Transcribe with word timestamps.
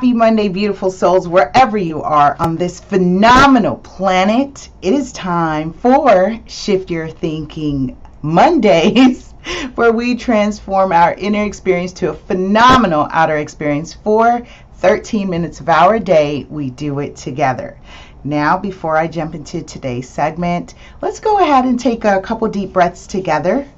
Happy 0.00 0.14
Monday, 0.14 0.48
beautiful 0.48 0.90
souls, 0.90 1.28
wherever 1.28 1.76
you 1.76 2.02
are 2.02 2.34
on 2.40 2.56
this 2.56 2.80
phenomenal 2.80 3.76
planet. 3.76 4.70
It 4.80 4.94
is 4.94 5.12
time 5.12 5.74
for 5.74 6.40
Shift 6.46 6.90
Your 6.90 7.10
Thinking 7.10 7.98
Mondays, 8.22 9.34
where 9.74 9.92
we 9.92 10.14
transform 10.14 10.92
our 10.92 11.12
inner 11.12 11.44
experience 11.44 11.92
to 11.92 12.08
a 12.08 12.14
phenomenal 12.14 13.08
outer 13.10 13.36
experience 13.36 13.92
for 13.92 14.40
13 14.76 15.28
minutes 15.28 15.60
of 15.60 15.68
our 15.68 15.98
day. 15.98 16.46
We 16.48 16.70
do 16.70 17.00
it 17.00 17.14
together. 17.14 17.78
Now, 18.24 18.56
before 18.56 18.96
I 18.96 19.06
jump 19.06 19.34
into 19.34 19.60
today's 19.60 20.08
segment, 20.08 20.76
let's 21.02 21.20
go 21.20 21.40
ahead 21.40 21.66
and 21.66 21.78
take 21.78 22.06
a 22.06 22.22
couple 22.22 22.48
deep 22.48 22.72
breaths 22.72 23.06
together 23.06 23.68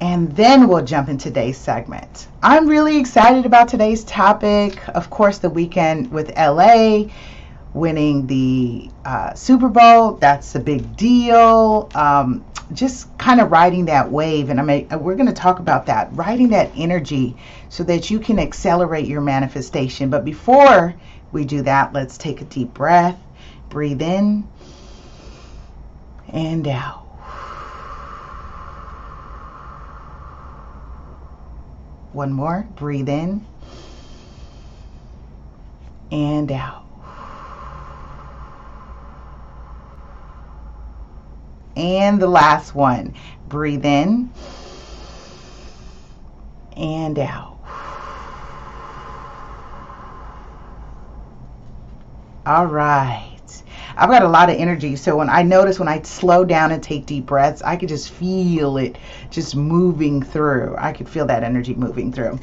and 0.00 0.34
then 0.36 0.68
we'll 0.68 0.84
jump 0.84 1.08
into 1.08 1.24
today's 1.24 1.58
segment. 1.58 2.28
I'm 2.42 2.68
really 2.68 2.98
excited 2.98 3.46
about 3.46 3.68
today's 3.68 4.04
topic. 4.04 4.88
Of 4.88 5.10
course, 5.10 5.38
the 5.38 5.50
weekend 5.50 6.10
with 6.12 6.36
LA 6.36 7.06
winning 7.74 8.26
the 8.26 8.90
uh, 9.04 9.34
Super 9.34 9.68
Bowl, 9.68 10.12
that's 10.12 10.54
a 10.54 10.60
big 10.60 10.96
deal. 10.96 11.90
Um, 11.94 12.44
just 12.72 13.16
kind 13.18 13.40
of 13.40 13.50
riding 13.50 13.86
that 13.86 14.10
wave, 14.10 14.50
and 14.50 14.60
I 14.60 14.62
mean, 14.62 14.88
we're 15.00 15.14
going 15.16 15.28
to 15.28 15.32
talk 15.32 15.58
about 15.58 15.86
that, 15.86 16.10
riding 16.12 16.48
that 16.50 16.70
energy 16.76 17.36
so 17.70 17.82
that 17.84 18.10
you 18.10 18.20
can 18.20 18.38
accelerate 18.38 19.06
your 19.06 19.22
manifestation. 19.22 20.10
But 20.10 20.24
before 20.24 20.94
we 21.32 21.44
do 21.44 21.62
that, 21.62 21.92
let's 21.92 22.18
take 22.18 22.40
a 22.40 22.44
deep 22.44 22.74
breath, 22.74 23.18
breathe 23.70 24.02
in 24.02 24.46
and 26.28 26.68
out. 26.68 27.07
One 32.18 32.32
more. 32.32 32.66
Breathe 32.74 33.08
in 33.08 33.46
and 36.10 36.50
out. 36.50 36.84
And 41.76 42.20
the 42.20 42.26
last 42.26 42.74
one. 42.74 43.14
Breathe 43.46 43.84
in 43.84 44.32
and 46.76 47.20
out. 47.20 47.60
All 52.44 52.66
right. 52.66 53.27
I've 53.98 54.10
got 54.10 54.22
a 54.22 54.28
lot 54.28 54.48
of 54.48 54.54
energy. 54.54 54.94
So 54.94 55.16
when 55.16 55.28
I 55.28 55.42
notice 55.42 55.80
when 55.80 55.88
I 55.88 56.00
slow 56.02 56.44
down 56.44 56.70
and 56.70 56.80
take 56.80 57.04
deep 57.04 57.26
breaths, 57.26 57.62
I 57.62 57.74
could 57.74 57.88
just 57.88 58.10
feel 58.10 58.76
it 58.76 58.96
just 59.28 59.56
moving 59.56 60.22
through. 60.22 60.76
I 60.78 60.92
could 60.92 61.08
feel 61.08 61.26
that 61.26 61.42
energy 61.42 61.74
moving 61.74 62.12
through. 62.12 62.38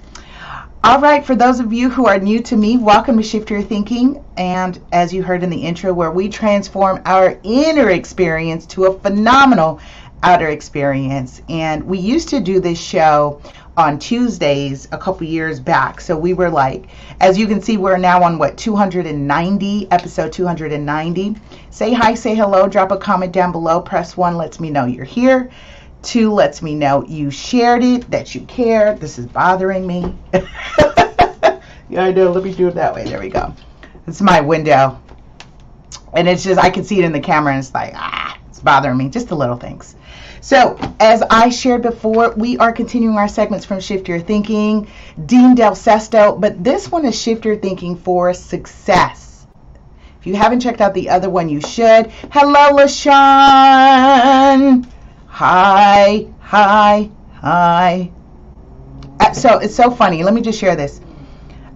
All 0.84 1.00
right, 1.00 1.26
for 1.26 1.34
those 1.34 1.62
of 1.62 1.72
you 1.72 1.90
who 1.90 2.08
are 2.08 2.20
new 2.20 2.44
to 2.44 2.58
me, 2.58 2.76
welcome 2.76 3.16
to 3.16 3.24
Shift 3.24 3.50
Your 3.50 3.62
Thinking. 3.62 4.22
And 4.36 4.80
as 4.92 5.14
you 5.14 5.24
heard 5.24 5.44
in 5.44 5.50
the 5.50 5.64
intro, 5.64 5.94
where 5.94 6.12
we 6.12 6.28
transform 6.28 7.02
our 7.06 7.40
inner 7.44 7.90
experience 7.90 8.66
to 8.68 8.88
a 8.88 9.00
phenomenal 9.00 9.80
outer 10.24 10.50
experience. 10.50 11.42
And 11.48 11.86
we 11.86 12.00
used 12.00 12.28
to 12.30 12.42
do 12.42 12.60
this 12.60 12.80
show 12.80 13.42
on 13.78 14.00
Tuesdays 14.00 14.88
a 14.92 14.98
couple 14.98 15.28
years 15.28 15.60
back. 15.60 16.00
So 16.00 16.18
we 16.18 16.34
were 16.34 16.50
like, 16.50 16.88
as 17.20 17.38
you 17.38 17.48
can 17.48 17.62
see, 17.62 17.78
we're 17.78 17.98
now 17.98 18.24
on 18.24 18.38
what 18.38 18.58
290, 18.58 19.92
episode 19.92 20.32
290. 20.32 21.36
Say 21.72 21.94
hi, 21.94 22.14
say 22.14 22.36
hello, 22.36 22.68
drop 22.68 22.92
a 22.92 22.98
comment 22.98 23.34
down 23.34 23.52
below. 23.52 23.82
Press 23.82 24.16
one 24.16 24.38
lets 24.38 24.60
me 24.60 24.70
know 24.70 24.86
you're 24.86 25.04
here. 25.06 25.50
Two 26.02 26.32
lets 26.32 26.62
me 26.62 26.76
know 26.76 27.04
you 27.06 27.32
shared 27.32 27.84
it, 27.84 28.10
that 28.12 28.36
you 28.36 28.42
care. 28.42 28.96
This 28.96 29.18
is 29.18 29.26
bothering 29.26 29.86
me. 29.86 30.16
yeah, 31.90 32.04
I 32.04 32.12
know. 32.12 32.32
Let 32.32 32.44
me 32.44 32.54
do 32.54 32.68
it 32.68 32.76
that 32.76 32.94
way. 32.94 33.06
There 33.06 33.20
we 33.20 33.30
go. 33.30 33.54
It's 34.08 34.22
my 34.22 34.40
window. 34.40 35.02
And 36.14 36.30
it's 36.30 36.44
just, 36.44 36.64
I 36.64 36.70
can 36.70 36.84
see 36.84 37.00
it 37.00 37.06
in 37.06 37.12
the 37.12 37.20
camera 37.20 37.54
and 37.54 37.60
it's 37.60 37.74
like, 37.74 37.94
ah, 37.96 38.38
it's 38.50 38.60
bothering 38.60 38.98
me. 38.98 39.10
Just 39.10 39.28
the 39.28 39.36
little 39.36 39.58
things. 39.58 39.96
So, 40.46 40.78
as 41.00 41.24
I 41.24 41.50
shared 41.50 41.82
before, 41.82 42.36
we 42.38 42.56
are 42.60 42.72
continuing 42.72 43.18
our 43.18 43.28
segments 43.28 43.66
from 43.66 43.80
Shift 43.80 44.08
Your 44.08 44.20
Thinking, 44.20 44.88
Dean 45.26 45.56
Del 45.56 45.74
Sesto, 45.74 46.40
but 46.40 46.64
this 46.64 46.92
one 46.92 47.04
is 47.04 47.20
Shift 47.20 47.46
Your 47.46 47.56
Thinking 47.56 47.96
for 47.96 48.32
Success. 48.32 49.48
If 50.20 50.28
you 50.28 50.36
haven't 50.36 50.60
checked 50.60 50.82
out 50.82 50.94
the 50.94 51.10
other 51.10 51.32
one, 51.32 51.50
you 51.50 51.62
should. 51.62 52.12
Hello, 52.32 52.78
LaShawn. 52.78 53.16
Hi, 55.26 56.28
hi, 56.42 57.10
hi. 57.34 58.12
Uh, 59.20 59.34
so, 59.34 59.58
it's 59.58 59.74
so 59.76 59.90
funny. 59.90 60.22
Let 60.22 60.36
me 60.36 60.42
just 60.42 60.60
share 60.60 60.76
this. 60.76 61.02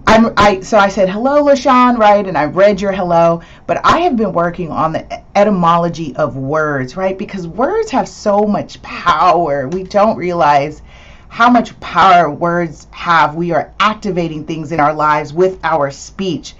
I'm, 0.09 0.34
I 0.38 0.62
so 0.62 0.80
I 0.80 0.88
said 0.88 1.08
hello, 1.08 1.44
LaShawn, 1.44 2.00
right? 2.00 2.25
And 2.25 2.36
I 2.36 2.46
read 2.46 2.81
your 2.81 2.92
hello, 2.92 3.44
but 3.68 3.80
I 3.86 4.00
have 4.00 4.18
been 4.18 4.34
working 4.34 4.72
on 4.72 4.92
the 4.92 5.22
etymology 5.38 6.16
of 6.16 6.36
words, 6.36 6.97
right? 6.97 7.16
Because 7.16 7.47
words 7.47 7.92
have 7.92 8.08
so 8.09 8.42
much 8.42 8.81
power. 8.81 9.68
We 9.68 9.84
don't 9.84 10.18
realize 10.18 10.81
how 11.28 11.48
much 11.48 11.80
power 11.80 12.31
words 12.31 12.88
have. 12.90 13.36
We 13.36 13.52
are 13.52 13.72
activating 13.80 14.48
things 14.48 14.72
in 14.72 14.80
our 14.80 14.96
lives 14.96 15.31
with 15.31 15.59
our 15.64 15.92
speech, 15.92 16.56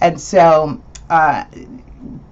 and 0.00 0.20
so. 0.20 0.80
Uh, 1.10 1.44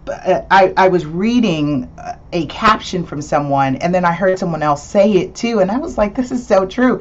I, 0.08 0.72
I 0.76 0.88
was 0.88 1.06
reading 1.06 1.88
a 2.32 2.46
caption 2.46 3.04
from 3.04 3.22
someone 3.22 3.76
and 3.76 3.94
then 3.94 4.04
I 4.04 4.12
heard 4.12 4.38
someone 4.38 4.62
else 4.62 4.84
say 4.84 5.12
it 5.12 5.36
too 5.36 5.60
and 5.60 5.70
I 5.70 5.78
was 5.78 5.96
like 5.96 6.16
this 6.16 6.32
is 6.32 6.44
so 6.44 6.66
true 6.66 7.00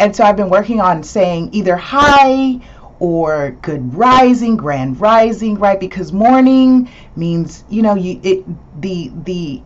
and 0.00 0.16
so 0.16 0.24
I've 0.24 0.36
been 0.36 0.50
working 0.50 0.80
on 0.80 1.04
saying 1.04 1.50
either 1.52 1.76
hi 1.76 2.60
or 3.00 3.52
good 3.62 3.94
rising, 3.94 4.56
grand 4.56 5.00
rising, 5.00 5.56
right? 5.58 5.78
Because 5.78 6.12
morning 6.12 6.90
means, 7.16 7.64
you 7.68 7.82
know, 7.82 7.94
you 7.94 8.20
it 8.22 8.44
the 8.80 9.12
the 9.24 9.62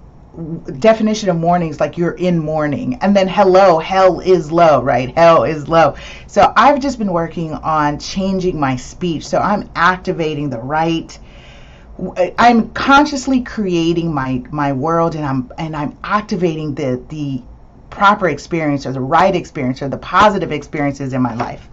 definition 0.79 1.29
of 1.29 1.37
morning 1.37 1.69
is 1.69 1.79
like 1.81 1.99
you're 1.99 2.13
in 2.13 2.39
mourning. 2.39 2.95
And 3.03 3.15
then 3.15 3.29
hello 3.29 3.79
hell 3.79 4.21
is 4.21 4.51
low 4.51 4.83
right? 4.83 5.15
Hell 5.17 5.45
is 5.45 5.69
low. 5.69 5.95
So 6.27 6.53
i've 6.57 6.81
just 6.81 6.99
been 6.99 7.13
working 7.13 7.53
on 7.55 7.99
changing 7.99 8.59
my 8.59 8.77
speech. 8.77 9.27
So 9.27 9.39
i'm 9.39 9.71
activating 9.77 10.51
the 10.51 10.59
right 10.59 11.19
i'm 12.39 12.71
consciously 12.71 13.43
creating 13.43 14.13
my 14.13 14.43
my 14.51 14.73
world 14.73 15.15
and 15.15 15.25
i'm 15.25 15.53
and 15.59 15.77
i'm 15.77 15.97
activating 16.03 16.75
the 16.75 17.03
the 17.09 17.43
proper 17.91 18.29
experience 18.29 18.87
or 18.87 18.93
the 18.93 19.01
right 19.01 19.37
experience 19.37 19.83
or 19.83 19.89
the 19.89 19.99
positive 19.99 20.53
experiences 20.53 21.13
in 21.13 21.21
my 21.21 21.35
life 21.35 21.69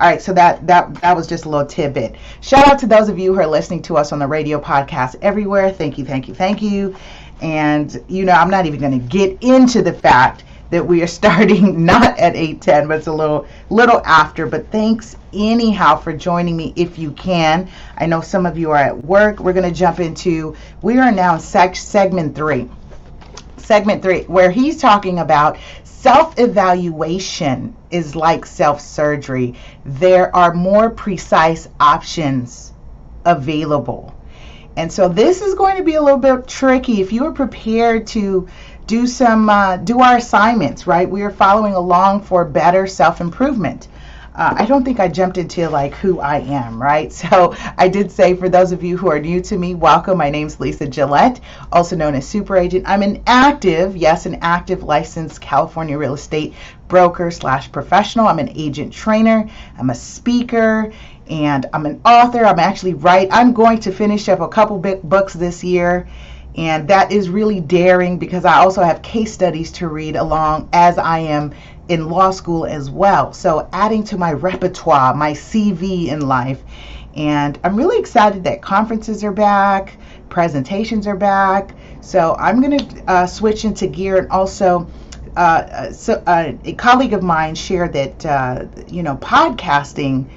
all 0.00 0.08
right, 0.08 0.22
so 0.22 0.32
that 0.32 0.66
that 0.66 0.94
that 1.02 1.14
was 1.14 1.26
just 1.26 1.44
a 1.44 1.48
little 1.50 1.66
tidbit. 1.66 2.16
Shout 2.40 2.66
out 2.66 2.78
to 2.78 2.86
those 2.86 3.10
of 3.10 3.18
you 3.18 3.34
who 3.34 3.40
are 3.40 3.46
listening 3.46 3.82
to 3.82 3.98
us 3.98 4.12
on 4.12 4.18
the 4.18 4.26
radio 4.26 4.58
podcast 4.58 5.16
everywhere. 5.20 5.70
Thank 5.70 5.98
you, 5.98 6.06
thank 6.06 6.26
you, 6.26 6.34
thank 6.34 6.62
you. 6.62 6.96
And 7.42 8.02
you 8.08 8.24
know, 8.24 8.32
I'm 8.32 8.48
not 8.48 8.64
even 8.64 8.80
going 8.80 8.98
to 8.98 9.06
get 9.06 9.36
into 9.42 9.82
the 9.82 9.92
fact 9.92 10.44
that 10.70 10.86
we 10.86 11.02
are 11.02 11.06
starting 11.20 11.84
not 11.84 12.18
at 12.18 12.34
8:10, 12.34 12.88
but 12.88 12.96
it's 12.96 13.08
a 13.08 13.12
little 13.12 13.46
little 13.68 14.00
after. 14.06 14.46
But 14.46 14.70
thanks 14.72 15.16
anyhow 15.34 15.96
for 15.96 16.14
joining 16.14 16.56
me 16.56 16.72
if 16.76 16.98
you 16.98 17.10
can. 17.12 17.68
I 17.98 18.06
know 18.06 18.22
some 18.22 18.46
of 18.46 18.56
you 18.56 18.70
are 18.70 18.78
at 18.78 19.04
work. 19.04 19.38
We're 19.38 19.52
going 19.52 19.70
to 19.70 19.78
jump 19.78 20.00
into. 20.00 20.56
We 20.80 20.98
are 20.98 21.12
now 21.12 21.36
seg- 21.36 21.76
segment 21.76 22.34
three. 22.34 22.70
Segment 23.58 24.02
three, 24.02 24.22
where 24.22 24.50
he's 24.50 24.80
talking 24.80 25.18
about 25.18 25.58
Self 26.02 26.38
evaluation 26.38 27.76
is 27.90 28.16
like 28.16 28.46
self 28.46 28.80
surgery. 28.80 29.56
There 29.84 30.34
are 30.34 30.54
more 30.54 30.88
precise 30.88 31.68
options 31.78 32.72
available. 33.26 34.14
And 34.78 34.90
so 34.90 35.10
this 35.10 35.42
is 35.42 35.54
going 35.54 35.76
to 35.76 35.82
be 35.82 35.96
a 35.96 36.02
little 36.02 36.18
bit 36.18 36.48
tricky. 36.48 37.02
If 37.02 37.12
you 37.12 37.26
are 37.26 37.32
prepared 37.32 38.06
to 38.08 38.48
do 38.86 39.06
some, 39.06 39.50
uh, 39.50 39.76
do 39.76 40.00
our 40.00 40.16
assignments, 40.16 40.86
right? 40.86 41.08
We 41.08 41.20
are 41.20 41.30
following 41.30 41.74
along 41.74 42.22
for 42.22 42.46
better 42.46 42.86
self 42.86 43.20
improvement 43.20 43.88
uh, 44.40 44.54
I 44.56 44.64
don't 44.64 44.84
think 44.86 44.98
I 45.00 45.06
jumped 45.06 45.36
into 45.36 45.68
like 45.68 45.92
who 45.92 46.18
I 46.18 46.38
am, 46.38 46.80
right? 46.80 47.12
So 47.30 47.54
I 47.76 47.88
did 47.88 48.10
say 48.10 48.34
for 48.34 48.48
those 48.48 48.72
of 48.72 48.82
you 48.82 48.96
who 48.96 49.10
are 49.10 49.20
new 49.20 49.42
to 49.42 49.58
me, 49.58 49.74
welcome. 49.74 50.16
My 50.16 50.30
name's 50.30 50.58
Lisa 50.58 50.86
Gillette, 50.86 51.38
also 51.70 51.94
known 51.94 52.14
as 52.14 52.26
Super 52.26 52.56
Agent. 52.56 52.84
I'm 52.88 53.02
an 53.02 53.22
active, 53.26 53.94
yes, 53.96 54.24
an 54.24 54.38
active 54.40 54.82
licensed 54.82 55.42
California 55.42 55.98
real 55.98 56.14
estate 56.14 56.54
broker 56.88 57.30
slash 57.30 57.70
professional. 57.70 58.26
I'm 58.26 58.38
an 58.38 58.52
agent 58.54 58.94
trainer. 58.94 59.48
I'm 59.78 59.90
a 59.90 59.94
speaker 59.94 60.90
and 61.28 61.66
I'm 61.74 61.84
an 61.84 62.00
author. 62.06 62.46
I'm 62.46 62.58
actually 62.58 62.94
right. 62.94 63.28
I'm 63.30 63.52
going 63.52 63.78
to 63.80 63.92
finish 63.92 64.30
up 64.30 64.40
a 64.40 64.48
couple 64.48 64.78
big 64.78 65.02
books 65.02 65.34
this 65.34 65.62
year. 65.62 66.08
And 66.56 66.88
that 66.88 67.12
is 67.12 67.28
really 67.28 67.60
daring 67.60 68.18
because 68.18 68.44
I 68.44 68.58
also 68.58 68.82
have 68.82 69.02
case 69.02 69.32
studies 69.32 69.70
to 69.72 69.88
read 69.88 70.16
along 70.16 70.68
as 70.72 70.98
I 70.98 71.20
am 71.20 71.52
in 71.90 72.08
law 72.08 72.30
school 72.30 72.64
as 72.64 72.88
well. 72.88 73.32
So 73.32 73.68
adding 73.72 74.04
to 74.04 74.16
my 74.16 74.32
repertoire, 74.32 75.12
my 75.12 75.32
CV 75.32 76.06
in 76.06 76.20
life. 76.20 76.62
And 77.16 77.58
I'm 77.64 77.74
really 77.74 77.98
excited 77.98 78.44
that 78.44 78.62
conferences 78.62 79.24
are 79.24 79.32
back, 79.32 79.98
presentations 80.28 81.08
are 81.08 81.16
back. 81.16 81.74
So 82.00 82.36
I'm 82.38 82.60
going 82.62 82.78
to 82.78 83.02
uh, 83.08 83.26
switch 83.26 83.64
into 83.64 83.88
gear 83.88 84.16
and 84.16 84.30
also. 84.30 84.88
Uh, 85.36 85.92
so 85.92 86.22
uh, 86.26 86.52
a 86.64 86.72
colleague 86.74 87.12
of 87.12 87.22
mine 87.22 87.54
shared 87.54 87.92
that 87.92 88.26
uh, 88.26 88.64
you 88.88 89.02
know 89.02 89.16
podcasting 89.16 90.28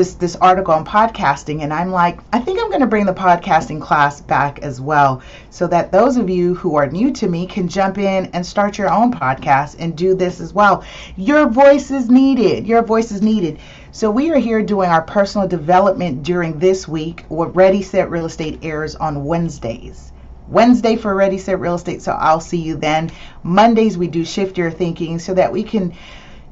this 0.00 0.14
this 0.14 0.36
article 0.36 0.72
on 0.72 0.82
podcasting 0.82 1.60
and 1.60 1.74
I'm 1.74 1.90
like, 1.90 2.20
I 2.32 2.38
think 2.38 2.58
I'm 2.58 2.70
going 2.70 2.80
to 2.80 2.86
bring 2.86 3.04
the 3.04 3.12
podcasting 3.12 3.82
class 3.82 4.22
back 4.22 4.60
as 4.60 4.80
well 4.80 5.20
so 5.50 5.66
that 5.66 5.92
those 5.92 6.16
of 6.16 6.30
you 6.30 6.54
who 6.54 6.76
are 6.76 6.86
new 6.86 7.12
to 7.12 7.28
me 7.28 7.46
can 7.46 7.68
jump 7.68 7.98
in 7.98 8.24
and 8.32 8.46
start 8.46 8.78
your 8.78 8.90
own 8.90 9.12
podcast 9.12 9.76
and 9.78 9.94
do 9.94 10.14
this 10.14 10.40
as 10.40 10.54
well. 10.54 10.84
Your 11.16 11.50
voice 11.50 11.90
is 11.90 12.08
needed. 12.08 12.66
Your 12.66 12.82
voice 12.82 13.12
is 13.12 13.20
needed. 13.20 13.58
So 13.92 14.10
we 14.10 14.30
are 14.30 14.38
here 14.38 14.62
doing 14.62 14.88
our 14.88 15.02
personal 15.02 15.46
development 15.46 16.22
during 16.22 16.58
this 16.58 16.88
week. 16.88 17.26
What 17.28 17.54
Ready 17.54 17.82
Set 17.82 18.08
Real 18.08 18.24
Estate 18.24 18.60
airs 18.62 18.94
on 18.94 19.26
Wednesdays. 19.26 20.12
Wednesday 20.48 20.96
for 20.96 21.14
Ready 21.14 21.36
Set 21.36 21.60
Real 21.60 21.74
Estate. 21.74 22.00
So 22.00 22.12
I'll 22.12 22.40
see 22.40 22.56
you 22.56 22.76
then. 22.76 23.10
Mondays 23.42 23.98
we 23.98 24.08
do 24.08 24.24
shift 24.24 24.56
your 24.56 24.70
thinking 24.70 25.18
so 25.18 25.34
that 25.34 25.52
we 25.52 25.62
can 25.62 25.92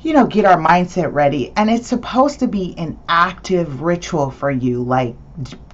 you 0.00 0.12
know, 0.12 0.26
get 0.26 0.44
our 0.44 0.56
mindset 0.58 1.12
ready. 1.12 1.52
And 1.56 1.68
it's 1.68 1.88
supposed 1.88 2.38
to 2.40 2.46
be 2.46 2.76
an 2.78 2.98
active 3.08 3.82
ritual 3.82 4.30
for 4.30 4.50
you. 4.50 4.82
Like 4.82 5.16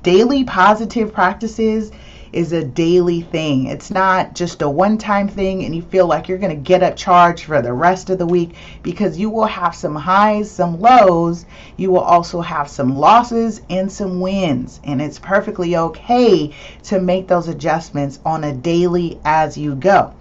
daily 0.02 0.44
positive 0.44 1.12
practices 1.12 1.92
is 2.32 2.52
a 2.52 2.64
daily 2.64 3.20
thing. 3.20 3.66
It's 3.66 3.90
not 3.90 4.34
just 4.34 4.62
a 4.62 4.68
one 4.68 4.96
time 4.98 5.28
thing 5.28 5.64
and 5.64 5.76
you 5.76 5.82
feel 5.82 6.06
like 6.06 6.26
you're 6.26 6.38
going 6.38 6.56
to 6.56 6.62
get 6.62 6.82
up 6.82 6.96
charged 6.96 7.44
for 7.44 7.60
the 7.60 7.72
rest 7.72 8.08
of 8.10 8.18
the 8.18 8.26
week 8.26 8.56
because 8.82 9.18
you 9.18 9.28
will 9.28 9.44
have 9.44 9.74
some 9.74 9.94
highs, 9.94 10.50
some 10.50 10.80
lows. 10.80 11.44
You 11.76 11.90
will 11.90 12.00
also 12.00 12.40
have 12.40 12.68
some 12.68 12.96
losses 12.96 13.60
and 13.68 13.92
some 13.92 14.20
wins. 14.20 14.80
And 14.84 15.02
it's 15.02 15.18
perfectly 15.18 15.76
okay 15.76 16.54
to 16.84 16.98
make 16.98 17.28
those 17.28 17.48
adjustments 17.48 18.18
on 18.24 18.42
a 18.42 18.54
daily 18.54 19.20
as 19.24 19.56
you 19.58 19.74
go 19.74 20.14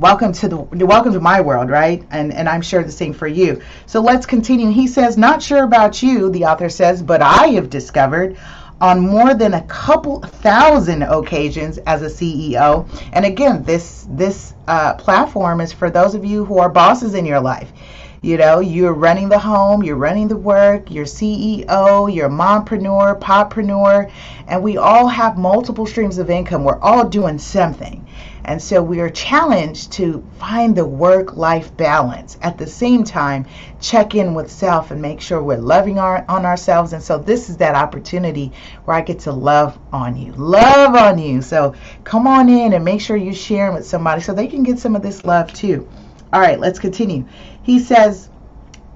welcome 0.00 0.32
to 0.32 0.48
the 0.48 0.86
welcome 0.86 1.12
to 1.12 1.20
my 1.20 1.42
world 1.42 1.68
right? 1.68 2.02
And 2.10 2.32
and 2.32 2.48
i'm 2.48 2.62
sure 2.62 2.82
the 2.82 2.90
same 2.90 3.12
for 3.12 3.26
you. 3.26 3.60
So 3.84 4.00
let's 4.00 4.24
continue. 4.24 4.70
He 4.70 4.86
says 4.86 5.18
not 5.18 5.42
sure 5.42 5.64
about 5.64 6.02
you 6.02 6.30
the 6.30 6.46
author 6.46 6.70
says 6.70 7.02
but 7.02 7.20
i 7.20 7.48
have 7.48 7.68
discovered 7.68 8.38
on 8.80 8.98
more 8.98 9.34
than 9.34 9.52
a 9.52 9.62
couple 9.64 10.20
thousand 10.20 11.02
occasions 11.02 11.76
as 11.86 12.00
a 12.00 12.06
ceo 12.06 12.88
and 13.12 13.26
again 13.26 13.62
this 13.64 14.06
this 14.08 14.54
uh, 14.68 14.94
platform 14.94 15.60
is 15.60 15.70
for 15.70 15.90
those 15.90 16.14
of 16.14 16.24
you 16.24 16.46
who 16.46 16.58
are 16.58 16.70
bosses 16.70 17.14
in 17.14 17.26
your 17.26 17.40
life. 17.40 17.70
You 18.22 18.36
know, 18.36 18.60
you're 18.60 18.92
running 18.92 19.30
the 19.30 19.38
home, 19.38 19.82
you're 19.82 19.96
running 19.96 20.28
the 20.28 20.36
work, 20.36 20.90
you're 20.90 21.06
CEO, 21.06 22.14
you're 22.14 22.28
mompreneur, 22.28 23.18
poppreneur, 23.18 24.12
and 24.46 24.62
we 24.62 24.76
all 24.76 25.08
have 25.08 25.38
multiple 25.38 25.86
streams 25.86 26.18
of 26.18 26.28
income. 26.28 26.64
We're 26.64 26.78
all 26.80 27.08
doing 27.08 27.38
something. 27.38 28.06
And 28.50 28.60
so 28.60 28.82
we 28.82 28.98
are 28.98 29.08
challenged 29.08 29.92
to 29.92 30.26
find 30.40 30.74
the 30.74 30.84
work 30.84 31.36
life 31.36 31.76
balance. 31.76 32.36
At 32.42 32.58
the 32.58 32.66
same 32.66 33.04
time, 33.04 33.46
check 33.80 34.16
in 34.16 34.34
with 34.34 34.50
self 34.50 34.90
and 34.90 35.00
make 35.00 35.20
sure 35.20 35.40
we're 35.40 35.56
loving 35.56 36.00
our, 36.00 36.24
on 36.28 36.44
ourselves. 36.44 36.92
And 36.92 37.00
so 37.00 37.16
this 37.16 37.48
is 37.48 37.58
that 37.58 37.76
opportunity 37.76 38.50
where 38.86 38.96
I 38.96 39.02
get 39.02 39.20
to 39.20 39.32
love 39.32 39.78
on 39.92 40.16
you. 40.16 40.32
Love 40.32 40.96
on 40.96 41.16
you. 41.16 41.42
So 41.42 41.76
come 42.02 42.26
on 42.26 42.48
in 42.48 42.72
and 42.72 42.84
make 42.84 43.00
sure 43.00 43.16
you're 43.16 43.34
sharing 43.34 43.72
with 43.72 43.86
somebody 43.86 44.20
so 44.20 44.34
they 44.34 44.48
can 44.48 44.64
get 44.64 44.80
some 44.80 44.96
of 44.96 45.02
this 45.02 45.24
love 45.24 45.52
too. 45.52 45.88
All 46.32 46.40
right, 46.40 46.58
let's 46.58 46.80
continue. 46.80 47.26
He 47.62 47.78
says, 47.78 48.30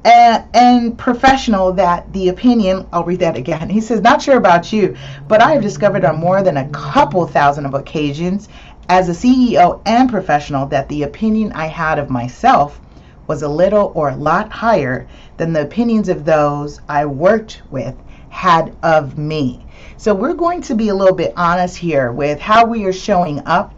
and, 0.05 0.99
professional 0.99 1.73
that 1.73 2.12
the 2.12 2.29
opinion, 2.29 2.87
I'll 2.93 3.05
read 3.05 3.21
that 3.21 3.37
again. 3.37 3.71
He 3.75 3.81
says, 3.81 4.01
Not 4.01 4.21
sure 4.21 4.37
about 4.37 4.73
you, 4.73 4.97
but 5.29 5.41
I 5.43 5.53
have 5.53 5.62
discovered 5.62 6.05
on 6.05 6.21
more 6.21 6.43
than 6.43 6.56
a 6.56 6.69
couple 6.71 7.27
thousand 7.27 7.67
of 7.67 7.75
occasions 7.75 8.49
as 8.88 9.08
a 9.08 9.12
CEO 9.12 9.81
and 9.86 10.10
professional 10.10 10.66
that 10.66 10.88
the 10.88 11.02
opinion 11.04 11.52
I 11.52 11.66
had 11.66 11.98
of 11.98 12.10
myself 12.10 12.81
was 13.26 13.42
a 13.42 13.48
little 13.48 13.92
or 13.94 14.10
a 14.10 14.16
lot 14.16 14.52
higher 14.52 15.06
than 15.36 15.52
the 15.52 15.62
opinions 15.62 16.08
of 16.08 16.25
those 16.25 16.81
I 16.88 17.06
worked 17.06 17.62
with 17.70 17.96
had 18.28 18.76
of 18.82 19.16
me. 19.16 19.64
So 19.96 20.14
we're 20.14 20.34
going 20.34 20.60
to 20.62 20.75
be 20.75 20.88
a 20.88 20.94
little 20.94 21.14
bit 21.14 21.32
honest 21.36 21.76
here 21.76 22.12
with 22.12 22.40
how 22.40 22.66
we 22.66 22.84
are 22.84 22.92
showing 22.92 23.40
up 23.46 23.75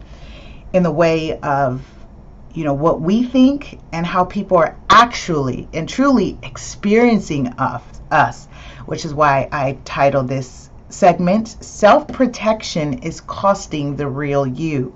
in 0.72 0.82
the 0.82 0.90
way 0.90 1.38
of 1.40 1.82
you 2.52 2.64
know 2.64 2.74
what 2.74 3.02
we 3.02 3.22
think 3.22 3.78
and 3.92 4.06
how 4.06 4.24
people 4.24 4.56
are 4.56 4.76
actually 4.88 5.68
and 5.74 5.86
truly 5.86 6.38
experiencing 6.42 7.48
of 7.58 7.82
us 8.10 8.46
which 8.86 9.04
is 9.04 9.12
why 9.12 9.48
I 9.52 9.78
titled 9.84 10.28
this 10.28 10.70
segment 10.88 11.48
self-protection 11.62 13.00
is 13.00 13.20
costing 13.20 13.96
the 13.96 14.08
real 14.08 14.46
you 14.46 14.95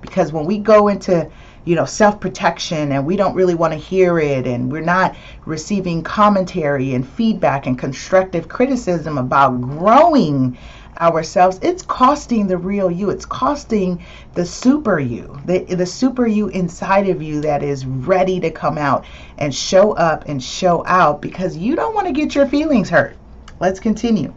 because 0.00 0.32
when 0.32 0.44
we 0.44 0.58
go 0.58 0.88
into 0.88 1.30
you 1.64 1.74
know 1.74 1.84
self-protection 1.84 2.92
and 2.92 3.04
we 3.04 3.16
don't 3.16 3.34
really 3.34 3.54
want 3.54 3.72
to 3.72 3.78
hear 3.78 4.18
it 4.18 4.46
and 4.46 4.72
we're 4.72 4.80
not 4.80 5.16
receiving 5.44 6.02
commentary 6.02 6.94
and 6.94 7.06
feedback 7.06 7.66
and 7.66 7.78
constructive 7.78 8.48
criticism 8.48 9.18
about 9.18 9.60
growing 9.60 10.56
ourselves, 11.00 11.58
it's 11.62 11.82
costing 11.82 12.46
the 12.46 12.56
real 12.56 12.90
you. 12.90 13.10
It's 13.10 13.26
costing 13.26 14.04
the 14.34 14.44
super 14.44 14.98
you, 14.98 15.40
the, 15.44 15.60
the 15.64 15.86
super 15.86 16.26
you 16.26 16.48
inside 16.48 17.08
of 17.08 17.22
you 17.22 17.40
that 17.42 17.62
is 17.62 17.86
ready 17.86 18.40
to 18.40 18.50
come 18.50 18.78
out 18.78 19.04
and 19.38 19.54
show 19.54 19.92
up 19.92 20.24
and 20.26 20.42
show 20.42 20.84
out 20.86 21.22
because 21.22 21.56
you 21.56 21.76
don't 21.76 21.94
want 21.94 22.06
to 22.06 22.12
get 22.12 22.34
your 22.34 22.46
feelings 22.46 22.90
hurt. 22.90 23.16
Let's 23.60 23.80
continue. 23.80 24.34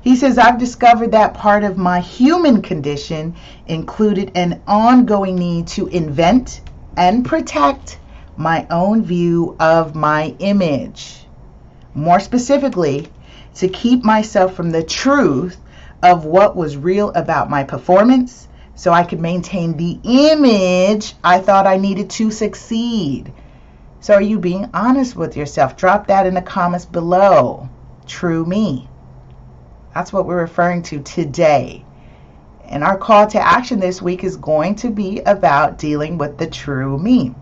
He 0.00 0.16
says, 0.16 0.38
I've 0.38 0.58
discovered 0.58 1.12
that 1.12 1.34
part 1.34 1.64
of 1.64 1.76
my 1.76 2.00
human 2.00 2.62
condition 2.62 3.34
included 3.66 4.32
an 4.34 4.62
ongoing 4.66 5.36
need 5.36 5.66
to 5.68 5.86
invent 5.88 6.60
and 6.96 7.24
protect 7.24 7.98
my 8.36 8.66
own 8.70 9.02
view 9.02 9.56
of 9.60 9.94
my 9.94 10.34
image. 10.38 11.26
More 11.94 12.20
specifically, 12.20 13.08
to 13.56 13.68
keep 13.68 14.04
myself 14.04 14.54
from 14.54 14.70
the 14.70 14.82
truth 14.82 15.58
of 16.02 16.24
what 16.24 16.56
was 16.56 16.76
real 16.76 17.10
about 17.10 17.50
my 17.50 17.64
performance 17.64 18.48
so 18.76 18.92
I 18.92 19.02
could 19.02 19.20
maintain 19.20 19.76
the 19.76 19.98
image 20.04 21.14
I 21.24 21.40
thought 21.40 21.66
I 21.66 21.76
needed 21.76 22.10
to 22.10 22.30
succeed. 22.30 23.32
So, 24.00 24.14
are 24.14 24.22
you 24.22 24.38
being 24.38 24.70
honest 24.72 25.16
with 25.16 25.36
yourself? 25.36 25.76
Drop 25.76 26.06
that 26.06 26.26
in 26.26 26.34
the 26.34 26.42
comments 26.42 26.86
below. 26.86 27.68
True 28.06 28.46
me. 28.46 28.87
That's 29.94 30.12
what 30.12 30.26
we're 30.26 30.40
referring 30.40 30.82
to 30.84 31.00
today. 31.00 31.84
And 32.64 32.84
our 32.84 32.98
call 32.98 33.26
to 33.28 33.40
action 33.40 33.80
this 33.80 34.02
week 34.02 34.24
is 34.24 34.36
going 34.36 34.74
to 34.76 34.90
be 34.90 35.20
about 35.20 35.78
dealing 35.78 36.18
with 36.18 36.36
the 36.36 36.46
true 36.46 36.98
me. 36.98 37.34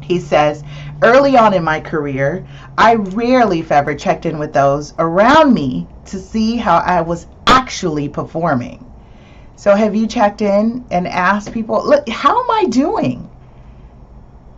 He 0.00 0.20
says, 0.20 0.62
Early 1.02 1.36
on 1.36 1.52
in 1.52 1.64
my 1.64 1.80
career, 1.80 2.46
I 2.78 2.94
rarely, 2.94 3.60
if 3.60 3.72
ever, 3.72 3.94
checked 3.94 4.24
in 4.24 4.38
with 4.38 4.52
those 4.52 4.94
around 4.98 5.52
me 5.52 5.88
to 6.06 6.18
see 6.18 6.56
how 6.56 6.78
I 6.78 7.00
was 7.00 7.26
actually 7.46 8.08
performing. 8.08 8.84
So 9.56 9.74
have 9.74 9.96
you 9.96 10.06
checked 10.06 10.42
in 10.42 10.84
and 10.90 11.08
asked 11.08 11.52
people, 11.52 11.84
look, 11.84 12.08
how 12.08 12.42
am 12.42 12.50
I 12.50 12.66
doing? 12.66 13.28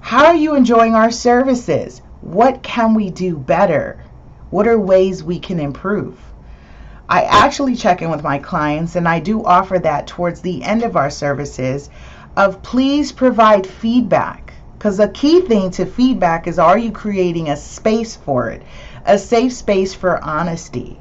How 0.01 0.27
are 0.27 0.37
you 0.37 0.55
enjoying 0.55 0.95
our 0.95 1.11
services? 1.11 2.03
What 2.21 2.63
can 2.63 2.95
we 2.95 3.11
do 3.11 3.37
better? 3.37 4.05
What 4.51 4.67
are 4.67 4.79
ways 4.79 5.23
we 5.23 5.39
can 5.39 5.61
improve? 5.61 6.28
I 7.11 7.23
actually 7.23 7.75
check 7.75 8.03
in 8.03 8.11
with 8.11 8.23
my 8.23 8.39
clients 8.39 8.95
and 8.95 9.09
I 9.09 9.19
do 9.19 9.43
offer 9.45 9.79
that 9.79 10.07
towards 10.07 10.43
the 10.43 10.63
end 10.63 10.83
of 10.83 10.97
our 10.97 11.09
services 11.09 11.89
of 12.37 12.63
please 12.63 13.13
provide 13.13 13.67
feedback 13.67 14.53
because 14.79 14.99
the 14.99 15.09
key 15.09 15.41
thing 15.41 15.71
to 15.73 15.87
feedback 15.87 16.47
is 16.47 16.59
are 16.59 16.79
you 16.79 16.93
creating 16.93 17.49
a 17.49 17.57
space 17.57 18.15
for 18.15 18.51
it? 18.51 18.63
A 19.07 19.19
safe 19.19 19.53
space 19.53 19.95
for 19.95 20.23
honesty. 20.23 21.01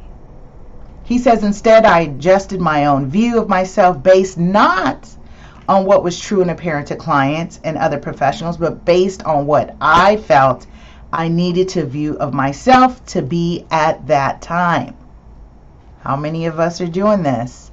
He 1.04 1.20
says, 1.20 1.44
instead, 1.44 1.86
I 1.86 2.02
adjusted 2.02 2.60
my 2.60 2.88
own 2.88 3.10
view 3.10 3.40
of 3.40 3.48
myself 3.48 4.02
based 4.02 4.38
not 4.38 5.08
on 5.70 5.86
what 5.86 6.04
was 6.04 6.20
true 6.20 6.42
and 6.42 6.52
apparent 6.52 6.88
to 6.88 6.96
clients 6.96 7.60
and 7.64 7.78
other 7.78 7.98
professionals, 8.00 8.58
but 8.58 8.84
based 8.84 9.24
on 9.24 9.46
what 9.46 9.76
I 9.80 10.18
felt 10.18 10.66
I 11.14 11.28
needed 11.28 11.70
to 11.70 11.86
view 11.86 12.18
of 12.18 12.34
myself 12.34 13.06
to 13.08 13.22
be 13.22 13.66
at 13.72 14.08
that 14.08 14.42
time. 14.42 14.97
How 16.01 16.16
many 16.16 16.46
of 16.46 16.60
us 16.60 16.80
are 16.82 16.88
doing 16.88 17.24
this? 17.24 17.72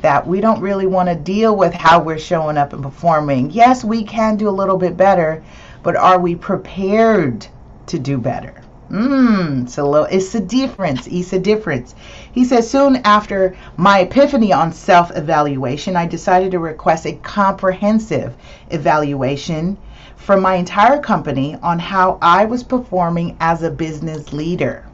That 0.00 0.26
we 0.26 0.40
don't 0.40 0.60
really 0.60 0.86
want 0.86 1.08
to 1.08 1.14
deal 1.14 1.56
with 1.56 1.74
how 1.74 2.00
we're 2.00 2.18
showing 2.18 2.56
up 2.56 2.72
and 2.72 2.82
performing. 2.82 3.50
Yes, 3.50 3.84
we 3.84 4.04
can 4.04 4.36
do 4.36 4.48
a 4.48 4.50
little 4.50 4.76
bit 4.76 4.96
better, 4.96 5.42
but 5.82 5.96
are 5.96 6.18
we 6.18 6.34
prepared 6.34 7.46
to 7.86 7.98
do 7.98 8.18
better? 8.18 8.62
Mmm, 8.90 9.64
it's 9.64 9.76
it's 10.14 10.34
a 10.34 10.40
difference. 10.40 11.06
It's 11.08 11.34
a 11.34 11.38
difference. 11.38 11.94
He 12.32 12.44
says, 12.44 12.70
soon 12.70 12.96
after 13.04 13.54
my 13.76 14.00
epiphany 14.00 14.50
on 14.50 14.72
self 14.72 15.14
evaluation, 15.14 15.94
I 15.94 16.06
decided 16.06 16.52
to 16.52 16.58
request 16.58 17.04
a 17.04 17.12
comprehensive 17.12 18.34
evaluation 18.70 19.76
from 20.16 20.40
my 20.40 20.54
entire 20.54 21.00
company 21.00 21.56
on 21.62 21.78
how 21.78 22.18
I 22.22 22.46
was 22.46 22.62
performing 22.64 23.36
as 23.40 23.62
a 23.62 23.70
business 23.70 24.32
leader. 24.32 24.86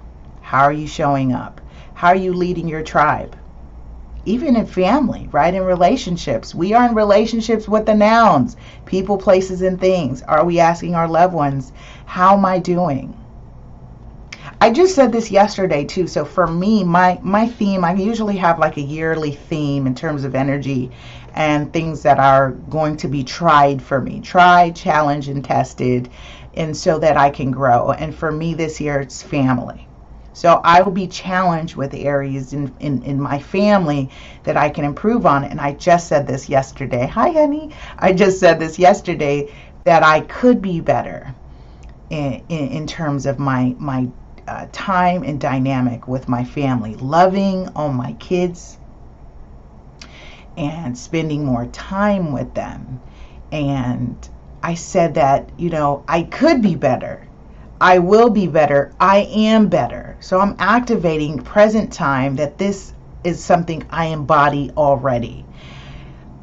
How 0.43 0.65
are 0.65 0.73
you 0.73 0.89
showing 0.89 1.33
up? 1.33 1.61
How 1.95 2.09
are 2.09 2.17
you 2.17 2.33
leading 2.33 2.69
your 2.69 2.83
tribe? 2.83 3.37
Even 4.25 4.57
in 4.57 4.67
family, 4.67 5.29
right? 5.33 5.55
In 5.55 5.63
relationships. 5.63 6.55
We 6.55 6.75
are 6.75 6.89
in 6.89 6.95
relationships 6.95 7.69
with 7.69 7.87
the 7.87 7.95
nouns, 7.95 8.57
people, 8.85 9.17
places, 9.17 9.63
and 9.63 9.81
things. 9.81 10.23
Are 10.23 10.45
we 10.45 10.59
asking 10.61 10.95
our 10.95 11.09
loved 11.09 11.35
ones, 11.35 11.73
how 12.07 12.37
am 12.37 12.45
I 12.45 12.59
doing? 12.59 13.17
I 14.61 14.71
just 14.71 14.95
said 14.95 15.13
this 15.13 15.31
yesterday 15.31 15.85
too. 15.85 16.07
So 16.07 16.25
for 16.25 16.47
me, 16.47 16.85
my 16.85 17.19
my 17.23 17.47
theme, 17.47 17.85
I 17.85 17.95
usually 17.95 18.37
have 18.37 18.59
like 18.59 18.77
a 18.77 18.83
yearly 18.83 19.33
theme 19.33 19.87
in 19.87 19.95
terms 19.95 20.25
of 20.25 20.35
energy 20.35 20.91
and 21.35 21.73
things 21.73 22.03
that 22.03 22.19
are 22.19 22.53
going 22.53 22.97
to 22.99 23.09
be 23.09 23.25
tried 23.25 23.83
for 23.83 24.01
me, 24.01 24.21
tried, 24.21 24.77
challenged, 24.77 25.29
and 25.29 25.45
tested, 25.45 26.11
and 26.55 26.77
so 26.77 26.99
that 26.99 27.17
I 27.17 27.31
can 27.31 27.51
grow. 27.51 27.91
And 27.93 28.15
for 28.15 28.31
me 28.31 28.55
this 28.55 28.81
year, 28.81 29.01
it's 29.01 29.23
family. 29.23 29.87
So 30.35 30.61
I 30.65 30.83
will 30.83 30.93
be 30.93 31.07
challenged 31.07 31.77
with 31.77 31.95
areas 31.95 32.53
in, 32.53 32.75
in, 32.81 33.03
in 33.05 33.21
my 33.21 33.39
family 33.39 34.11
that 34.43 34.57
I 34.57 34.69
can 34.69 34.85
improve 34.85 35.27
on. 35.27 35.45
And 35.45 35.61
I 35.61 35.73
just 35.73 36.09
said 36.09 36.27
this 36.27 36.49
yesterday. 36.49 37.07
Hi, 37.07 37.31
honey. 37.31 37.71
I 37.99 38.13
just 38.13 38.41
said 38.41 38.59
this 38.59 38.77
yesterday 38.77 39.55
that 39.85 40.03
I 40.03 40.21
could 40.23 40.61
be 40.61 40.81
better 40.81 41.33
in, 42.11 42.45
in, 42.49 42.69
in 42.69 42.87
terms 42.89 43.27
of 43.27 43.39
my, 43.39 43.77
my 43.79 44.09
uh, 44.49 44.67
time 44.73 45.23
and 45.23 45.41
dynamic 45.41 46.09
with 46.09 46.29
my 46.29 46.45
family, 46.45 46.97
loving 46.97 47.69
on 47.77 47.95
my 47.95 48.13
kids 48.15 48.77
and 50.57 50.99
spending 50.99 51.45
more 51.45 51.67
time 51.67 52.33
with 52.33 52.55
them. 52.55 53.01
And 53.53 54.29
I 54.65 54.75
said 54.75 55.15
that, 55.15 55.49
you 55.59 55.71
know, 55.71 56.05
I 56.09 56.23
could 56.23 56.61
be 56.61 56.75
better 56.75 57.25
I 57.85 57.99
will 57.99 58.31
be 58.31 58.47
better. 58.47 58.95
I 58.99 59.29
am 59.31 59.69
better. 59.69 60.17
So 60.21 60.41
I'm 60.41 60.57
activating 60.59 61.41
present 61.41 61.93
time 61.93 62.37
that 62.37 62.57
this 62.57 62.95
is 63.25 63.45
something 63.45 63.85
I 63.91 64.07
embody 64.07 64.71
already. 64.75 65.45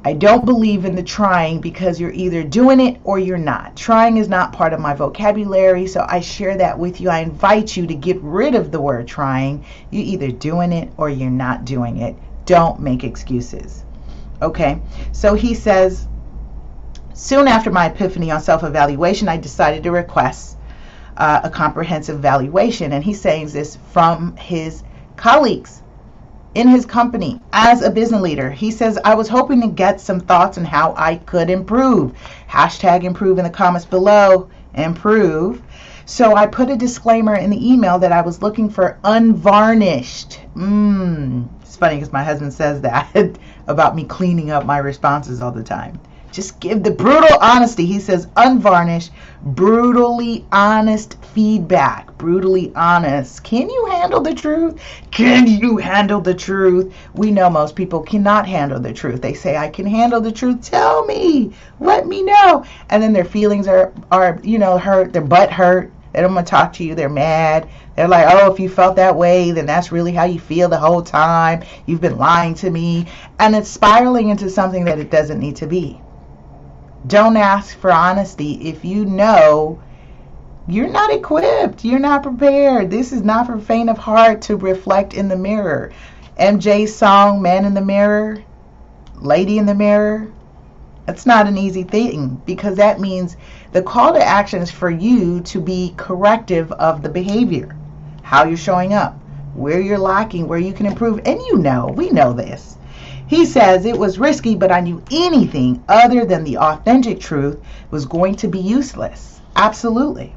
I 0.05 0.13
don't 0.13 0.45
believe 0.45 0.85
in 0.85 0.95
the 0.95 1.01
trying 1.01 1.59
because 1.59 1.99
you're 1.99 2.11
either 2.11 2.43
doing 2.43 2.79
it 2.79 3.01
or 3.03 3.17
you're 3.17 3.39
not. 3.39 3.75
Trying 3.75 4.17
is 4.17 4.29
not 4.29 4.53
part 4.53 4.71
of 4.71 4.79
my 4.79 4.93
vocabulary, 4.93 5.87
so 5.87 6.05
I 6.07 6.19
share 6.19 6.57
that 6.57 6.77
with 6.77 7.01
you. 7.01 7.09
I 7.09 7.21
invite 7.21 7.75
you 7.75 7.87
to 7.87 7.95
get 7.95 8.21
rid 8.21 8.53
of 8.53 8.71
the 8.71 8.79
word 8.79 9.07
trying. 9.07 9.65
You're 9.89 10.05
either 10.05 10.29
doing 10.29 10.71
it 10.71 10.93
or 10.97 11.09
you're 11.09 11.31
not 11.31 11.65
doing 11.65 11.97
it. 11.97 12.15
Don't 12.45 12.79
make 12.79 13.03
excuses. 13.03 13.83
Okay, 14.43 14.79
so 15.11 15.33
he 15.33 15.55
says, 15.55 16.07
soon 17.15 17.47
after 17.47 17.71
my 17.71 17.87
epiphany 17.87 18.29
on 18.29 18.41
self 18.41 18.63
evaluation, 18.63 19.27
I 19.27 19.37
decided 19.37 19.81
to 19.81 19.91
request 19.91 20.59
uh, 21.21 21.39
a 21.43 21.49
comprehensive 21.51 22.19
valuation. 22.19 22.93
And 22.93 23.03
he's 23.03 23.21
saying 23.21 23.49
this 23.49 23.77
from 23.91 24.35
his 24.37 24.83
colleagues 25.17 25.83
in 26.55 26.67
his 26.67 26.83
company 26.83 27.39
as 27.53 27.83
a 27.83 27.91
business 27.91 28.21
leader. 28.21 28.49
He 28.49 28.71
says, 28.71 28.97
I 29.05 29.13
was 29.13 29.29
hoping 29.29 29.61
to 29.61 29.67
get 29.67 30.01
some 30.01 30.19
thoughts 30.19 30.57
on 30.57 30.65
how 30.65 30.95
I 30.97 31.17
could 31.17 31.51
improve. 31.51 32.13
Hashtag 32.49 33.03
improve 33.03 33.37
in 33.37 33.43
the 33.43 33.51
comments 33.51 33.85
below. 33.85 34.49
Improve. 34.73 35.61
So 36.07 36.35
I 36.35 36.47
put 36.47 36.71
a 36.71 36.75
disclaimer 36.75 37.35
in 37.35 37.51
the 37.51 37.71
email 37.71 37.99
that 37.99 38.11
I 38.11 38.21
was 38.21 38.41
looking 38.41 38.67
for 38.67 38.97
unvarnished. 39.03 40.39
Mmm. 40.55 41.47
It's 41.61 41.75
funny 41.75 41.97
because 41.97 42.11
my 42.11 42.23
husband 42.23 42.51
says 42.51 42.81
that 42.81 43.37
about 43.67 43.95
me 43.95 44.05
cleaning 44.05 44.49
up 44.49 44.65
my 44.65 44.79
responses 44.79 45.39
all 45.39 45.51
the 45.51 45.63
time. 45.63 45.99
Just 46.31 46.59
give 46.61 46.83
the 46.83 46.91
brutal 46.91 47.37
honesty. 47.41 47.85
He 47.85 47.99
says 47.99 48.27
unvarnished, 48.37 49.11
brutally 49.43 50.45
honest 50.51 51.21
feedback. 51.33 52.17
Brutally 52.17 52.71
honest. 52.75 53.43
Can 53.43 53.69
you 53.69 53.85
handle 53.87 54.21
the 54.21 54.33
truth? 54.33 54.81
Can 55.11 55.45
you 55.47 55.77
handle 55.77 56.21
the 56.21 56.33
truth? 56.33 56.93
We 57.13 57.31
know 57.31 57.49
most 57.49 57.75
people 57.75 58.01
cannot 58.01 58.47
handle 58.47 58.79
the 58.79 58.93
truth. 58.93 59.21
They 59.21 59.33
say, 59.33 59.57
I 59.57 59.69
can 59.69 59.85
handle 59.85 60.21
the 60.21 60.31
truth. 60.31 60.61
Tell 60.61 61.05
me. 61.05 61.53
Let 61.79 62.07
me 62.07 62.21
know. 62.21 62.63
And 62.89 63.03
then 63.03 63.11
their 63.11 63.25
feelings 63.25 63.67
are, 63.67 63.93
are 64.11 64.39
you 64.43 64.57
know, 64.57 64.77
hurt. 64.77 65.11
Their 65.11 65.21
butt 65.21 65.51
hurt. 65.51 65.91
They 66.13 66.21
don't 66.21 66.35
want 66.35 66.47
to 66.47 66.51
talk 66.51 66.73
to 66.73 66.83
you. 66.83 66.95
They're 66.95 67.09
mad. 67.09 67.69
They're 67.95 68.07
like, 68.07 68.27
oh, 68.29 68.51
if 68.51 68.59
you 68.59 68.69
felt 68.69 68.95
that 68.97 69.15
way, 69.15 69.51
then 69.51 69.65
that's 69.65 69.91
really 69.91 70.13
how 70.13 70.25
you 70.25 70.39
feel 70.39 70.69
the 70.69 70.77
whole 70.77 71.01
time. 71.01 71.63
You've 71.85 72.01
been 72.01 72.17
lying 72.17 72.53
to 72.55 72.69
me. 72.69 73.07
And 73.39 73.55
it's 73.55 73.69
spiraling 73.69 74.29
into 74.29 74.49
something 74.49 74.85
that 74.85 74.99
it 74.99 75.11
doesn't 75.11 75.39
need 75.39 75.55
to 75.57 75.67
be. 75.67 75.99
Don't 77.07 77.37
ask 77.37 77.77
for 77.77 77.91
honesty 77.91 78.69
if 78.69 78.85
you 78.85 79.05
know 79.05 79.81
you're 80.67 80.89
not 80.89 81.11
equipped. 81.11 81.83
You're 81.83 81.99
not 81.99 82.23
prepared. 82.23 82.91
This 82.91 83.11
is 83.11 83.23
not 83.23 83.47
for 83.47 83.59
faint 83.59 83.89
of 83.89 83.97
heart 83.97 84.43
to 84.43 84.55
reflect 84.55 85.13
in 85.13 85.27
the 85.27 85.35
mirror. 85.35 85.91
MJ's 86.39 86.95
song, 86.95 87.41
Man 87.41 87.65
in 87.65 87.73
the 87.73 87.81
Mirror, 87.81 88.43
Lady 89.15 89.57
in 89.57 89.65
the 89.65 89.75
Mirror, 89.75 90.31
that's 91.05 91.25
not 91.25 91.47
an 91.47 91.57
easy 91.57 91.83
thing 91.83 92.41
because 92.45 92.77
that 92.77 92.99
means 92.99 93.35
the 93.73 93.81
call 93.81 94.13
to 94.13 94.23
action 94.23 94.61
is 94.61 94.71
for 94.71 94.89
you 94.89 95.41
to 95.41 95.59
be 95.59 95.93
corrective 95.97 96.71
of 96.73 97.03
the 97.03 97.09
behavior, 97.09 97.75
how 98.21 98.45
you're 98.45 98.57
showing 98.57 98.93
up, 98.93 99.19
where 99.55 99.81
you're 99.81 99.97
lacking, 99.97 100.47
where 100.47 100.59
you 100.59 100.73
can 100.73 100.85
improve. 100.85 101.19
And 101.25 101.39
you 101.39 101.57
know, 101.57 101.93
we 101.95 102.11
know 102.11 102.33
this. 102.33 102.77
He 103.31 103.45
says 103.45 103.85
it 103.85 103.97
was 103.97 104.19
risky, 104.19 104.55
but 104.55 104.73
I 104.73 104.81
knew 104.81 105.01
anything 105.09 105.81
other 105.87 106.25
than 106.25 106.43
the 106.43 106.57
authentic 106.57 107.21
truth 107.21 107.59
was 107.89 108.03
going 108.05 108.35
to 108.35 108.49
be 108.49 108.59
useless. 108.59 109.39
Absolutely. 109.55 110.33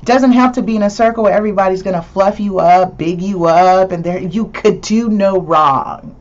It 0.00 0.04
doesn't 0.04 0.34
have 0.34 0.52
to 0.52 0.62
be 0.62 0.76
in 0.76 0.84
a 0.84 0.88
circle 0.88 1.24
where 1.24 1.32
everybody's 1.32 1.82
going 1.82 1.96
to 1.96 2.00
fluff 2.02 2.38
you 2.38 2.60
up, 2.60 2.96
big 2.96 3.20
you 3.20 3.46
up, 3.46 3.90
and 3.90 4.04
there 4.04 4.20
you 4.20 4.44
could 4.52 4.82
do 4.82 5.08
no 5.08 5.40
wrong. 5.40 6.14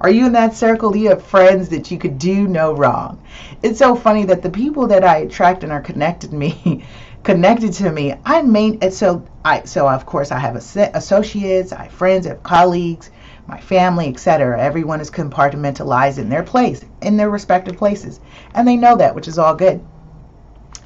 Are 0.00 0.10
you 0.10 0.26
in 0.26 0.32
that 0.32 0.56
circle? 0.56 0.96
You 0.96 1.10
have 1.10 1.22
friends 1.22 1.68
that 1.68 1.92
you 1.92 1.98
could 1.98 2.18
do 2.18 2.48
no 2.48 2.74
wrong? 2.74 3.22
It's 3.62 3.78
so 3.78 3.94
funny 3.94 4.24
that 4.24 4.42
the 4.42 4.50
people 4.50 4.88
that 4.88 5.04
I 5.04 5.18
attract 5.18 5.62
and 5.62 5.70
are 5.70 5.80
connected 5.80 6.32
me, 6.32 6.82
connected 7.22 7.72
to 7.74 7.92
me, 7.92 8.16
I 8.24 8.42
mean, 8.42 8.90
so 8.90 9.24
I 9.44 9.62
so 9.62 9.88
of 9.88 10.06
course 10.06 10.32
I 10.32 10.40
have 10.40 10.56
associates, 10.56 11.72
I 11.72 11.84
have 11.84 11.92
friends, 11.92 12.26
I 12.26 12.30
have 12.30 12.42
colleagues, 12.42 13.12
my 13.46 13.60
family, 13.60 14.08
etc. 14.08 14.60
Everyone 14.60 15.00
is 15.00 15.10
compartmentalized 15.10 16.18
in 16.18 16.28
their 16.28 16.42
place, 16.42 16.84
in 17.00 17.16
their 17.16 17.30
respective 17.30 17.76
places. 17.76 18.20
And 18.54 18.66
they 18.66 18.76
know 18.76 18.96
that, 18.96 19.14
which 19.14 19.28
is 19.28 19.38
all 19.38 19.54
good. 19.54 19.84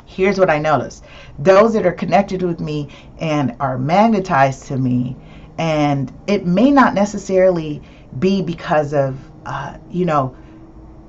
Here's 0.04 0.38
what 0.38 0.48
I 0.48 0.58
notice 0.58 1.02
those 1.38 1.74
that 1.74 1.84
are 1.84 1.92
connected 1.92 2.42
with 2.42 2.60
me 2.60 2.88
and 3.18 3.54
are 3.60 3.76
magnetized 3.76 4.66
to 4.68 4.78
me, 4.78 5.16
and 5.58 6.10
it 6.26 6.46
may 6.46 6.70
not 6.70 6.94
necessarily 6.94 7.82
be 8.18 8.40
because 8.40 8.94
of, 8.94 9.18
uh, 9.44 9.76
you 9.90 10.06
know, 10.06 10.34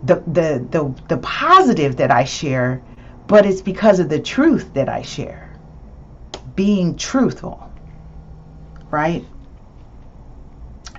the, 0.04 0.16
the, 0.28 0.68
the, 0.72 0.94
the 1.08 1.18
positive 1.18 1.96
that 1.98 2.12
I 2.12 2.26
share, 2.26 2.84
but 3.28 3.46
it's 3.46 3.62
because 3.62 4.00
of 4.00 4.10
the 4.10 4.20
truth 4.20 4.74
that 4.74 4.90
I 4.90 5.02
share. 5.02 5.58
Being 6.56 6.98
truthful, 6.98 7.72
right? 8.90 9.24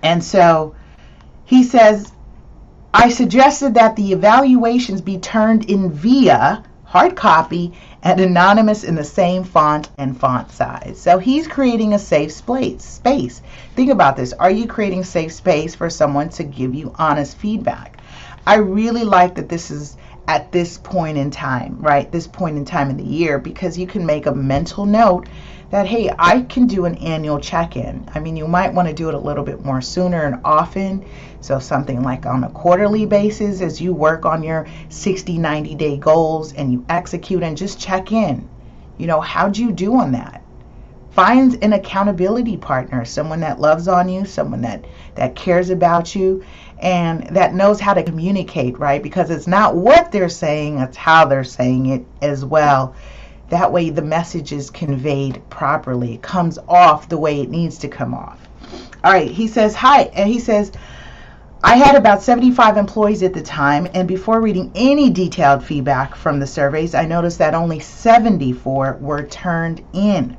And 0.02 0.22
so 0.22 0.74
he 1.44 1.62
says, 1.62 2.12
I 2.92 3.10
suggested 3.10 3.74
that 3.74 3.96
the 3.96 4.12
evaluations 4.12 5.00
be 5.00 5.18
turned 5.18 5.70
in 5.70 5.90
via 5.92 6.64
hard 6.84 7.14
copy 7.16 7.72
and 8.02 8.18
anonymous 8.18 8.82
in 8.82 8.94
the 8.94 9.04
same 9.04 9.44
font 9.44 9.90
and 9.98 10.18
font 10.18 10.50
size. 10.50 10.98
So 10.98 11.18
he's 11.18 11.46
creating 11.46 11.92
a 11.92 11.98
safe 11.98 12.32
space. 12.32 13.42
Think 13.76 13.90
about 13.90 14.16
this. 14.16 14.32
Are 14.32 14.50
you 14.50 14.66
creating 14.66 15.04
safe 15.04 15.32
space 15.32 15.74
for 15.74 15.90
someone 15.90 16.30
to 16.30 16.44
give 16.44 16.74
you 16.74 16.94
honest 16.98 17.36
feedback? 17.36 18.00
I 18.46 18.56
really 18.56 19.04
like 19.04 19.34
that 19.34 19.50
this 19.50 19.70
is 19.70 19.98
at 20.28 20.50
this 20.50 20.78
point 20.78 21.18
in 21.18 21.30
time, 21.30 21.76
right? 21.78 22.10
This 22.10 22.26
point 22.26 22.56
in 22.56 22.64
time 22.64 22.88
in 22.88 22.96
the 22.96 23.04
year 23.04 23.38
because 23.38 23.76
you 23.76 23.86
can 23.86 24.06
make 24.06 24.26
a 24.26 24.34
mental 24.34 24.86
note 24.86 25.28
that, 25.70 25.86
hey, 25.86 26.10
I 26.18 26.42
can 26.42 26.66
do 26.66 26.86
an 26.86 26.94
annual 26.96 27.38
check 27.38 27.76
in. 27.76 28.08
I 28.14 28.20
mean, 28.20 28.36
you 28.36 28.48
might 28.48 28.72
want 28.72 28.88
to 28.88 28.94
do 28.94 29.08
it 29.08 29.14
a 29.14 29.18
little 29.18 29.44
bit 29.44 29.64
more 29.64 29.82
sooner 29.82 30.24
and 30.24 30.40
often. 30.44 31.04
So, 31.40 31.58
something 31.58 32.02
like 32.02 32.26
on 32.26 32.44
a 32.44 32.50
quarterly 32.50 33.04
basis 33.04 33.60
as 33.60 33.80
you 33.80 33.92
work 33.92 34.24
on 34.24 34.42
your 34.42 34.66
60, 34.88 35.38
90 35.38 35.74
day 35.74 35.96
goals 35.98 36.52
and 36.54 36.72
you 36.72 36.84
execute 36.88 37.42
and 37.42 37.56
just 37.56 37.78
check 37.78 38.12
in. 38.12 38.48
You 38.96 39.06
know, 39.06 39.20
how'd 39.20 39.56
you 39.56 39.70
do 39.70 39.94
on 39.94 40.12
that? 40.12 40.42
Find 41.10 41.62
an 41.62 41.72
accountability 41.72 42.56
partner, 42.56 43.04
someone 43.04 43.40
that 43.40 43.60
loves 43.60 43.88
on 43.88 44.08
you, 44.08 44.24
someone 44.24 44.62
that, 44.62 44.84
that 45.16 45.34
cares 45.34 45.68
about 45.70 46.14
you, 46.14 46.44
and 46.78 47.24
that 47.34 47.54
knows 47.54 47.80
how 47.80 47.92
to 47.92 48.02
communicate, 48.02 48.78
right? 48.78 49.02
Because 49.02 49.30
it's 49.30 49.46
not 49.46 49.76
what 49.76 50.12
they're 50.12 50.28
saying, 50.28 50.78
it's 50.78 50.96
how 50.96 51.26
they're 51.26 51.44
saying 51.44 51.86
it 51.86 52.06
as 52.22 52.44
well 52.44 52.94
that 53.50 53.72
way 53.72 53.90
the 53.90 54.02
message 54.02 54.52
is 54.52 54.70
conveyed 54.70 55.42
properly. 55.50 56.14
It 56.14 56.22
comes 56.22 56.58
off 56.68 57.08
the 57.08 57.18
way 57.18 57.40
it 57.40 57.50
needs 57.50 57.78
to 57.78 57.88
come 57.88 58.14
off. 58.14 58.38
All 59.04 59.12
right, 59.12 59.30
he 59.30 59.46
says, 59.46 59.74
Hi, 59.76 60.02
and 60.14 60.28
he 60.28 60.38
says, 60.38 60.72
I 61.62 61.76
had 61.76 61.96
about 61.96 62.22
75 62.22 62.76
employees 62.76 63.22
at 63.22 63.32
the 63.32 63.42
time, 63.42 63.88
and 63.94 64.06
before 64.06 64.40
reading 64.40 64.70
any 64.74 65.10
detailed 65.10 65.64
feedback 65.64 66.14
from 66.14 66.38
the 66.38 66.46
surveys, 66.46 66.94
I 66.94 67.04
noticed 67.04 67.38
that 67.38 67.54
only 67.54 67.80
74 67.80 68.98
were 69.00 69.22
turned 69.24 69.82
in. 69.92 70.36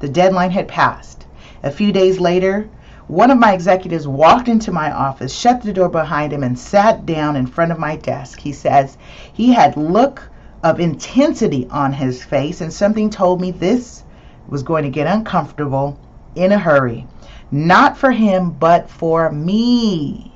The 0.00 0.08
deadline 0.08 0.50
had 0.50 0.68
passed. 0.68 1.26
A 1.62 1.70
few 1.70 1.92
days 1.92 2.20
later, 2.20 2.68
one 3.08 3.30
of 3.30 3.38
my 3.38 3.52
executives 3.52 4.08
walked 4.08 4.48
into 4.48 4.72
my 4.72 4.90
office, 4.90 5.34
shut 5.34 5.60
the 5.60 5.72
door 5.72 5.90
behind 5.90 6.32
him, 6.32 6.42
and 6.42 6.58
sat 6.58 7.04
down 7.04 7.36
in 7.36 7.46
front 7.46 7.72
of 7.72 7.78
my 7.78 7.96
desk. 7.96 8.40
He 8.40 8.52
says 8.52 8.96
he 9.32 9.52
had 9.52 9.76
look 9.76 10.30
of 10.64 10.80
intensity 10.80 11.68
on 11.70 11.92
his 11.92 12.24
face, 12.24 12.62
and 12.62 12.72
something 12.72 13.10
told 13.10 13.38
me 13.38 13.50
this 13.50 14.02
was 14.48 14.62
going 14.62 14.82
to 14.82 14.90
get 14.90 15.06
uncomfortable 15.06 16.00
in 16.34 16.52
a 16.52 16.58
hurry. 16.58 17.06
Not 17.52 17.98
for 17.98 18.10
him, 18.10 18.50
but 18.50 18.88
for 18.88 19.30
me. 19.30 20.32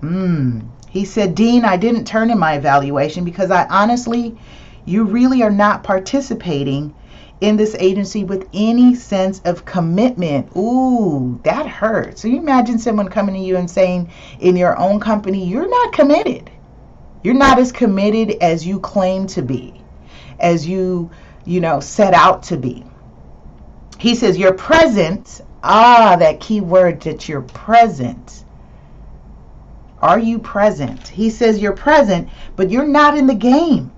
Hmm. 0.00 0.60
He 0.88 1.04
said, 1.04 1.34
Dean, 1.34 1.64
I 1.64 1.76
didn't 1.76 2.04
turn 2.04 2.30
in 2.30 2.38
my 2.38 2.54
evaluation 2.54 3.24
because 3.24 3.50
I 3.50 3.66
honestly, 3.66 4.38
you 4.84 5.02
really 5.02 5.42
are 5.42 5.50
not 5.50 5.82
participating 5.82 6.94
in 7.40 7.56
this 7.56 7.74
agency 7.80 8.22
with 8.22 8.48
any 8.54 8.94
sense 8.94 9.40
of 9.44 9.64
commitment. 9.64 10.56
Ooh, 10.56 11.40
that 11.42 11.66
hurts. 11.66 12.22
So 12.22 12.28
you 12.28 12.38
imagine 12.38 12.78
someone 12.78 13.08
coming 13.08 13.34
to 13.34 13.40
you 13.40 13.56
and 13.56 13.68
saying 13.68 14.08
in 14.38 14.56
your 14.56 14.78
own 14.78 15.00
company, 15.00 15.44
you're 15.44 15.68
not 15.68 15.92
committed. 15.92 16.48
You're 17.24 17.34
not 17.34 17.58
as 17.58 17.72
committed 17.72 18.36
as 18.40 18.64
you 18.64 18.78
claim 18.78 19.26
to 19.28 19.42
be, 19.42 19.82
as 20.38 20.68
you, 20.68 21.10
you 21.44 21.60
know, 21.60 21.80
set 21.80 22.14
out 22.14 22.44
to 22.44 22.56
be. 22.56 22.84
He 23.98 24.14
says, 24.14 24.38
You're 24.38 24.54
present. 24.54 25.40
Ah, 25.64 26.14
that 26.20 26.38
key 26.38 26.60
word 26.60 27.00
that 27.02 27.28
you're 27.28 27.42
present. 27.42 28.44
Are 30.00 30.18
you 30.20 30.38
present? 30.38 31.08
He 31.08 31.30
says, 31.30 31.58
You're 31.58 31.72
present, 31.72 32.28
but 32.54 32.70
you're 32.70 32.86
not 32.86 33.18
in 33.18 33.26
the 33.26 33.34
game 33.34 33.90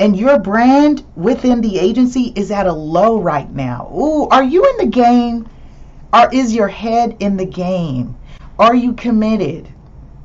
and 0.00 0.16
your 0.16 0.38
brand 0.38 1.04
within 1.16 1.60
the 1.60 1.78
agency 1.78 2.32
is 2.36 2.50
at 2.50 2.66
a 2.66 2.72
low 2.72 3.20
right 3.20 3.50
now. 3.50 3.90
Ooh, 3.92 4.28
are 4.28 4.44
you 4.44 4.64
in 4.70 4.86
the 4.86 4.90
game? 4.90 5.48
Or 6.12 6.32
is 6.32 6.54
your 6.54 6.68
head 6.68 7.16
in 7.20 7.36
the 7.36 7.44
game? 7.44 8.16
Are 8.58 8.74
you 8.74 8.92
committed? 8.94 9.68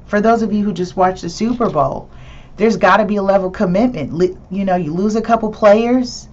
For 0.05 0.21
those 0.21 0.41
of 0.41 0.53
you 0.53 0.63
who 0.63 0.73
just 0.73 0.95
watched 0.95 1.21
the 1.21 1.29
Super 1.29 1.69
Bowl, 1.69 2.09
there's 2.57 2.77
got 2.77 2.97
to 2.97 3.05
be 3.05 3.15
a 3.15 3.23
level 3.23 3.47
of 3.47 3.53
commitment. 3.53 4.37
You 4.49 4.65
know, 4.65 4.75
you 4.75 4.93
lose 4.93 5.15
a 5.15 5.21
couple 5.21 5.51
players, 5.51 6.27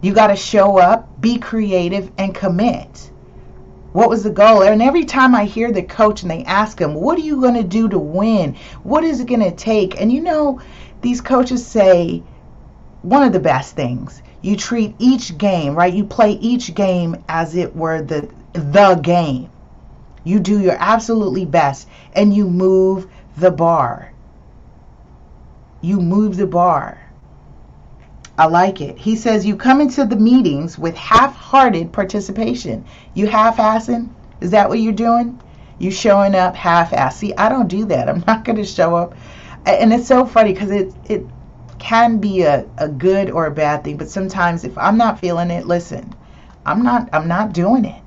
you 0.00 0.14
got 0.14 0.28
to 0.28 0.36
show 0.36 0.78
up, 0.78 1.20
be 1.20 1.38
creative, 1.38 2.10
and 2.16 2.34
commit. 2.34 3.10
What 3.92 4.08
was 4.08 4.22
the 4.22 4.30
goal? 4.30 4.62
And 4.62 4.80
every 4.80 5.04
time 5.04 5.34
I 5.34 5.44
hear 5.44 5.72
the 5.72 5.82
coach 5.82 6.22
and 6.22 6.30
they 6.30 6.44
ask 6.44 6.80
him, 6.80 6.94
What 6.94 7.18
are 7.18 7.22
you 7.22 7.40
going 7.40 7.54
to 7.54 7.64
do 7.64 7.88
to 7.88 7.98
win? 7.98 8.56
What 8.84 9.04
is 9.04 9.20
it 9.20 9.26
going 9.26 9.40
to 9.40 9.50
take? 9.50 10.00
And 10.00 10.12
you 10.12 10.22
know, 10.22 10.60
these 11.02 11.20
coaches 11.20 11.66
say, 11.66 12.22
one 13.02 13.22
of 13.22 13.32
the 13.32 13.40
best 13.40 13.74
things. 13.74 14.22
You 14.42 14.56
treat 14.56 14.94
each 14.98 15.36
game, 15.36 15.74
right? 15.74 15.92
You 15.92 16.04
play 16.04 16.32
each 16.32 16.74
game 16.74 17.22
as 17.28 17.56
it 17.56 17.74
were 17.74 18.02
the 18.02 18.28
the 18.52 18.94
game. 19.02 19.50
You 20.24 20.38
do 20.40 20.60
your 20.60 20.76
absolutely 20.78 21.44
best 21.44 21.88
and 22.14 22.34
you 22.34 22.48
move 22.48 23.10
the 23.36 23.50
bar. 23.50 24.12
You 25.80 26.00
move 26.00 26.36
the 26.36 26.46
bar. 26.46 26.98
I 28.38 28.46
like 28.46 28.80
it. 28.80 28.96
He 28.98 29.16
says 29.16 29.44
you 29.44 29.56
come 29.56 29.80
into 29.80 30.04
the 30.04 30.16
meetings 30.16 30.78
with 30.78 30.96
half-hearted 30.96 31.92
participation. 31.92 32.84
You 33.14 33.26
half-assing? 33.26 34.08
Is 34.40 34.50
that 34.52 34.68
what 34.68 34.78
you're 34.78 34.92
doing? 34.92 35.38
You 35.78 35.90
showing 35.90 36.34
up 36.34 36.54
half-ass. 36.54 37.16
See, 37.16 37.34
I 37.36 37.48
don't 37.48 37.68
do 37.68 37.84
that. 37.86 38.08
I'm 38.08 38.24
not 38.26 38.44
going 38.44 38.56
to 38.56 38.64
show 38.64 38.94
up. 38.94 39.14
And 39.66 39.92
it's 39.92 40.06
so 40.06 40.24
funny 40.24 40.52
because 40.52 40.70
it 40.70 40.94
it 41.04 41.26
can 41.80 42.18
be 42.18 42.42
a, 42.42 42.66
a 42.78 42.88
good 42.88 43.30
or 43.30 43.46
a 43.46 43.50
bad 43.50 43.82
thing 43.82 43.96
but 43.96 44.08
sometimes 44.08 44.64
if 44.64 44.76
i'm 44.78 44.98
not 44.98 45.18
feeling 45.18 45.50
it 45.50 45.66
listen 45.66 46.14
i'm 46.66 46.82
not 46.82 47.08
i'm 47.12 47.26
not 47.26 47.52
doing 47.52 47.84
it 47.84 47.99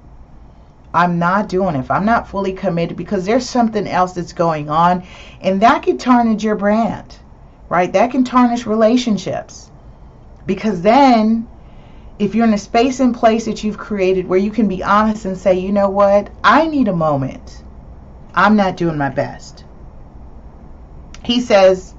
i'm 0.93 1.19
not 1.19 1.49
doing 1.49 1.75
it 1.75 1.79
if 1.79 1.91
i'm 1.91 2.05
not 2.05 2.27
fully 2.27 2.53
committed 2.53 2.97
because 2.97 3.25
there's 3.25 3.49
something 3.49 3.87
else 3.87 4.13
that's 4.13 4.33
going 4.33 4.69
on. 4.69 5.03
And 5.41 5.61
that 5.61 5.83
can 5.83 5.97
tarnish 5.97 6.43
your 6.43 6.55
brand 6.55 7.17
right? 7.73 7.91
That 7.93 8.11
can 8.11 8.23
tarnish 8.23 8.67
relationships. 8.67 9.71
Because 10.45 10.83
then 10.83 11.47
if 12.19 12.35
you're 12.35 12.45
in 12.45 12.53
a 12.53 12.57
space 12.59 12.99
and 12.99 13.15
place 13.15 13.45
that 13.45 13.63
you've 13.63 13.79
created 13.79 14.27
where 14.27 14.39
you 14.39 14.51
can 14.51 14.67
be 14.67 14.83
honest 14.83 15.25
and 15.25 15.37
say 15.37 15.59
you 15.59 15.71
know 15.71 15.89
what? 15.89 16.29
I 16.43 16.67
need 16.67 16.87
a 16.87 16.93
moment. 16.95 17.63
I'm 18.35 18.55
not 18.55 18.77
doing 18.77 18.97
my 18.97 19.09
best. 19.09 19.63
He 21.23 21.41
says 21.41 21.95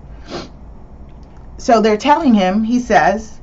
so 1.59 1.81
they're 1.81 1.97
telling 1.97 2.35
him, 2.35 2.63
he 2.63 2.79
says, 2.79 3.41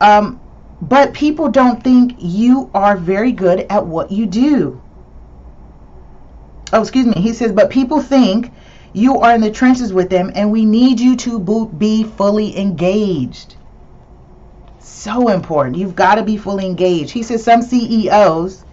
um, 0.00 0.40
but 0.80 1.14
people 1.14 1.48
don't 1.48 1.82
think 1.82 2.16
you 2.18 2.70
are 2.74 2.96
very 2.96 3.32
good 3.32 3.66
at 3.70 3.86
what 3.86 4.12
you 4.12 4.26
do. 4.26 4.83
Oh, 6.74 6.80
excuse 6.80 7.06
me. 7.06 7.22
He 7.22 7.32
says, 7.32 7.52
but 7.52 7.70
people 7.70 8.00
think 8.00 8.52
you 8.92 9.20
are 9.20 9.34
in 9.34 9.40
the 9.40 9.50
trenches 9.50 9.92
with 9.92 10.10
them 10.10 10.32
and 10.34 10.50
we 10.50 10.64
need 10.64 10.98
you 10.98 11.14
to 11.16 11.68
be 11.78 12.02
fully 12.02 12.58
engaged. 12.58 13.54
So 14.80 15.28
important. 15.28 15.76
You've 15.76 15.94
got 15.94 16.16
to 16.16 16.24
be 16.24 16.36
fully 16.36 16.66
engaged. 16.66 17.12
He 17.12 17.22
says 17.22 17.44
some 17.44 17.62
CEOs 17.62 18.64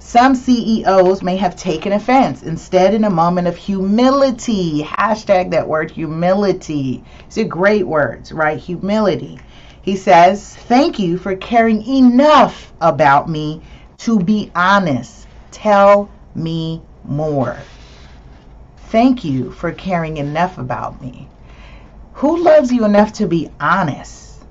some 0.00 0.34
CEOs 0.34 1.22
may 1.22 1.36
have 1.36 1.54
taken 1.54 1.92
offense. 1.92 2.42
Instead, 2.42 2.94
in 2.94 3.04
a 3.04 3.10
moment 3.10 3.46
of 3.46 3.58
humility, 3.58 4.82
hashtag 4.82 5.50
that 5.50 5.68
word 5.68 5.90
humility. 5.90 7.04
It's 7.26 7.36
a 7.36 7.44
great 7.44 7.86
words, 7.86 8.32
right? 8.32 8.58
Humility. 8.58 9.38
He 9.82 9.96
says, 9.96 10.56
Thank 10.56 10.98
you 10.98 11.18
for 11.18 11.36
caring 11.36 11.86
enough 11.86 12.72
about 12.80 13.28
me 13.28 13.60
to 13.98 14.18
be 14.18 14.50
honest. 14.54 15.26
Tell 15.50 16.08
me 16.34 16.82
more. 17.04 17.56
Thank 18.90 19.24
you 19.24 19.50
for 19.52 19.72
caring 19.72 20.16
enough 20.16 20.58
about 20.58 21.02
me. 21.02 21.28
Who 22.14 22.42
loves 22.42 22.72
you 22.72 22.84
enough 22.84 23.12
to 23.14 23.26
be 23.26 23.50
honest? 23.60 24.42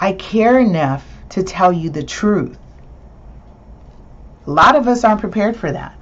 I 0.00 0.12
care 0.12 0.58
enough 0.58 1.06
to 1.30 1.42
tell 1.42 1.72
you 1.72 1.90
the 1.90 2.02
truth. 2.02 2.58
A 4.46 4.50
lot 4.50 4.76
of 4.76 4.88
us 4.88 5.04
aren't 5.04 5.20
prepared 5.20 5.56
for 5.56 5.72
that. 5.72 5.94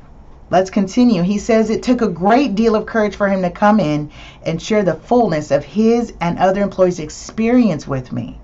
Let's 0.51 0.71
continue. 0.71 1.23
He 1.23 1.39
says 1.39 1.71
it 1.71 1.83
took 1.83 2.01
a 2.01 2.09
great 2.09 2.55
deal 2.55 2.77
of 2.77 2.87
courage 2.87 3.17
for 3.17 3.29
him 3.29 3.43
to 3.43 3.51
come 3.51 3.81
in 3.81 4.11
and 4.45 4.61
share 4.61 4.83
the 4.83 4.95
fullness 4.95 5.51
of 5.51 5.65
his 5.65 6.13
and 6.21 6.39
other 6.39 6.63
employees' 6.63 6.99
experience 6.99 7.87
with 7.87 8.13
me. 8.13 8.39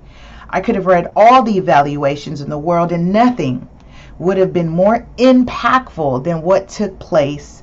I 0.48 0.60
could 0.60 0.74
have 0.74 0.86
read 0.86 1.12
all 1.14 1.42
the 1.42 1.56
evaluations 1.56 2.40
in 2.40 2.50
the 2.50 2.58
world 2.58 2.92
and 2.92 3.12
nothing 3.12 3.68
would 4.20 4.36
have 4.36 4.52
been 4.52 4.68
more 4.68 5.06
impactful 5.16 6.22
than 6.22 6.42
what 6.42 6.68
took 6.68 6.98
place 6.98 7.62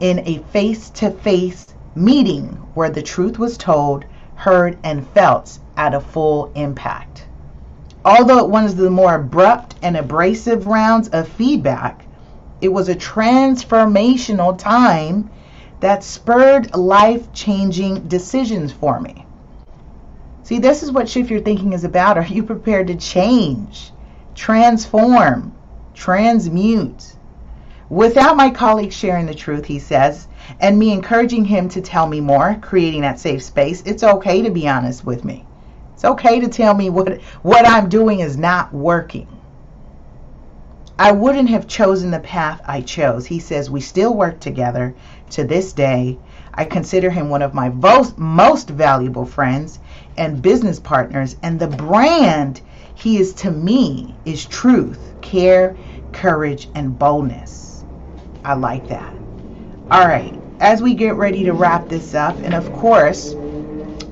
in 0.00 0.26
a 0.26 0.38
face 0.50 0.88
to 0.88 1.10
face 1.10 1.74
meeting 1.94 2.46
where 2.72 2.88
the 2.88 3.02
truth 3.02 3.38
was 3.38 3.58
told, 3.58 4.06
heard, 4.36 4.78
and 4.82 5.06
felt 5.08 5.58
at 5.76 5.92
a 5.92 6.00
full 6.00 6.50
impact. 6.54 7.26
Although 8.06 8.38
it 8.38 8.48
was 8.48 8.74
the 8.74 8.90
more 8.90 9.16
abrupt 9.16 9.74
and 9.82 9.98
abrasive 9.98 10.66
rounds 10.66 11.08
of 11.08 11.28
feedback, 11.28 12.06
it 12.62 12.68
was 12.68 12.88
a 12.88 12.94
transformational 12.94 14.56
time 14.56 15.30
that 15.80 16.02
spurred 16.02 16.74
life 16.74 17.30
changing 17.34 18.08
decisions 18.08 18.72
for 18.72 18.98
me. 18.98 19.26
See, 20.42 20.58
this 20.58 20.82
is 20.82 20.90
what 20.90 21.08
Shift 21.08 21.30
Your 21.30 21.40
Thinking 21.40 21.74
is 21.74 21.84
about. 21.84 22.16
Are 22.16 22.24
you 22.24 22.44
prepared 22.44 22.86
to 22.86 22.94
change, 22.94 23.90
transform, 24.34 25.52
transmute? 25.96 27.14
Without 27.88 28.36
my 28.36 28.50
colleague 28.50 28.92
sharing 28.92 29.26
the 29.26 29.34
truth, 29.34 29.64
he 29.64 29.78
says, 29.78 30.28
and 30.60 30.78
me 30.78 30.92
encouraging 30.92 31.44
him 31.44 31.68
to 31.70 31.80
tell 31.80 32.06
me 32.06 32.20
more, 32.20 32.56
creating 32.60 33.00
that 33.00 33.18
safe 33.18 33.42
space, 33.42 33.82
it's 33.82 34.04
okay 34.04 34.42
to 34.42 34.50
be 34.50 34.68
honest 34.68 35.04
with 35.04 35.24
me. 35.24 35.44
It's 35.94 36.04
okay 36.04 36.40
to 36.40 36.48
tell 36.48 36.74
me 36.74 36.90
what 36.90 37.20
what 37.42 37.66
I'm 37.66 37.88
doing 37.88 38.20
is 38.20 38.36
not 38.36 38.72
working. 38.72 39.26
I 40.98 41.12
wouldn't 41.12 41.48
have 41.50 41.66
chosen 41.66 42.10
the 42.10 42.18
path 42.18 42.60
I 42.66 42.80
chose. 42.80 43.26
He 43.26 43.38
says 43.38 43.70
we 43.70 43.80
still 43.80 44.14
work 44.14 44.40
together 44.40 44.94
to 45.30 45.44
this 45.44 45.72
day. 45.72 46.18
I 46.52 46.64
consider 46.64 47.10
him 47.10 47.28
one 47.28 47.42
of 47.42 47.54
my 47.54 47.68
most, 47.68 48.18
most 48.18 48.68
valuable 48.68 49.26
friends 49.26 49.78
and 50.16 50.42
business 50.42 50.78
partners 50.80 51.36
and 51.42 51.58
the 51.58 51.66
brand 51.66 52.60
he 52.94 53.18
is 53.18 53.34
to 53.34 53.50
me 53.50 54.14
is 54.24 54.46
truth, 54.46 55.14
care, 55.20 55.76
courage 56.12 56.68
and 56.74 56.98
boldness. 56.98 57.84
I 58.44 58.54
like 58.54 58.88
that. 58.88 59.14
All 59.90 60.06
right, 60.06 60.34
as 60.60 60.80
we 60.80 60.94
get 60.94 61.14
ready 61.14 61.44
to 61.44 61.52
wrap 61.52 61.88
this 61.88 62.14
up 62.14 62.36
and 62.42 62.54
of 62.54 62.72
course, 62.72 63.34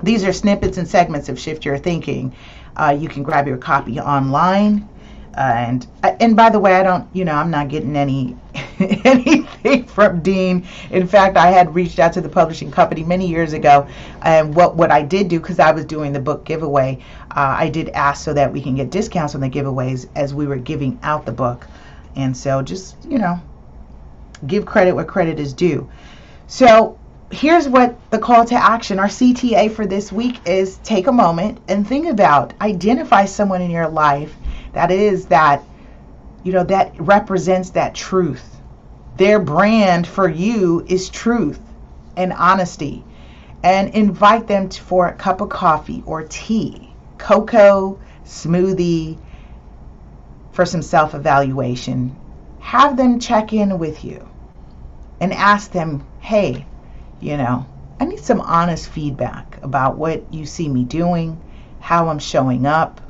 these 0.02 0.24
are 0.24 0.32
snippets 0.32 0.76
and 0.76 0.86
segments 0.86 1.28
of 1.28 1.38
Shift 1.38 1.64
Your 1.64 1.78
Thinking. 1.78 2.34
Uh, 2.76 2.96
you 2.98 3.08
can 3.08 3.22
grab 3.22 3.46
your 3.46 3.56
copy 3.56 3.98
online. 3.98 4.88
Uh, 5.36 5.40
and 5.40 5.86
and 6.20 6.36
by 6.36 6.48
the 6.48 6.60
way, 6.60 6.74
I 6.74 6.84
don't, 6.84 7.08
you 7.12 7.24
know, 7.24 7.34
I'm 7.34 7.50
not 7.50 7.68
getting 7.68 7.96
any 7.96 8.36
anything 8.78 9.84
from 9.84 10.20
Dean. 10.20 10.64
In 10.90 11.08
fact, 11.08 11.36
I 11.36 11.48
had 11.48 11.74
reached 11.74 11.98
out 11.98 12.12
to 12.12 12.20
the 12.20 12.28
publishing 12.28 12.70
company 12.70 13.02
many 13.02 13.26
years 13.26 13.52
ago, 13.52 13.88
and 14.22 14.54
what 14.54 14.76
what 14.76 14.92
I 14.92 15.02
did 15.02 15.28
do 15.28 15.40
because 15.40 15.58
I 15.58 15.72
was 15.72 15.84
doing 15.84 16.12
the 16.12 16.20
book 16.20 16.44
giveaway, 16.44 17.02
uh, 17.32 17.56
I 17.58 17.68
did 17.68 17.88
ask 17.90 18.24
so 18.24 18.32
that 18.32 18.52
we 18.52 18.60
can 18.60 18.76
get 18.76 18.90
discounts 18.90 19.34
on 19.34 19.40
the 19.40 19.50
giveaways 19.50 20.08
as 20.14 20.32
we 20.32 20.46
were 20.46 20.56
giving 20.56 21.00
out 21.02 21.26
the 21.26 21.32
book, 21.32 21.66
and 22.14 22.36
so 22.36 22.62
just 22.62 22.96
you 23.08 23.18
know, 23.18 23.40
give 24.46 24.66
credit 24.66 24.94
where 24.94 25.04
credit 25.04 25.40
is 25.40 25.52
due. 25.52 25.90
So 26.46 26.96
here's 27.32 27.68
what 27.68 27.98
the 28.10 28.18
call 28.18 28.44
to 28.44 28.54
action, 28.54 29.00
our 29.00 29.08
CTA 29.08 29.72
for 29.72 29.84
this 29.84 30.12
week 30.12 30.46
is 30.46 30.76
take 30.78 31.08
a 31.08 31.12
moment 31.12 31.58
and 31.66 31.86
think 31.86 32.06
about, 32.06 32.52
identify 32.60 33.24
someone 33.24 33.62
in 33.62 33.70
your 33.70 33.88
life 33.88 34.36
that 34.74 34.90
is 34.90 35.26
that, 35.26 35.62
you 36.42 36.52
know, 36.52 36.64
that 36.64 36.94
represents 36.98 37.70
that 37.70 37.94
truth. 37.94 38.60
Their 39.16 39.38
brand 39.38 40.06
for 40.06 40.28
you 40.28 40.84
is 40.88 41.08
truth 41.08 41.60
and 42.16 42.32
honesty. 42.32 43.04
And 43.62 43.94
invite 43.94 44.46
them 44.46 44.68
to, 44.68 44.82
for 44.82 45.06
a 45.08 45.14
cup 45.14 45.40
of 45.40 45.48
coffee 45.48 46.02
or 46.04 46.24
tea, 46.24 46.92
cocoa, 47.16 47.98
smoothie, 48.24 49.18
for 50.52 50.66
some 50.66 50.82
self 50.82 51.14
evaluation. 51.14 52.14
Have 52.60 52.96
them 52.96 53.18
check 53.20 53.52
in 53.52 53.78
with 53.78 54.04
you 54.04 54.28
and 55.20 55.32
ask 55.32 55.70
them, 55.70 56.06
hey, 56.20 56.66
you 57.20 57.36
know, 57.36 57.66
I 58.00 58.04
need 58.04 58.20
some 58.20 58.40
honest 58.40 58.88
feedback 58.88 59.58
about 59.62 59.96
what 59.96 60.32
you 60.32 60.44
see 60.46 60.68
me 60.68 60.84
doing, 60.84 61.40
how 61.80 62.08
I'm 62.08 62.18
showing 62.18 62.66
up, 62.66 63.00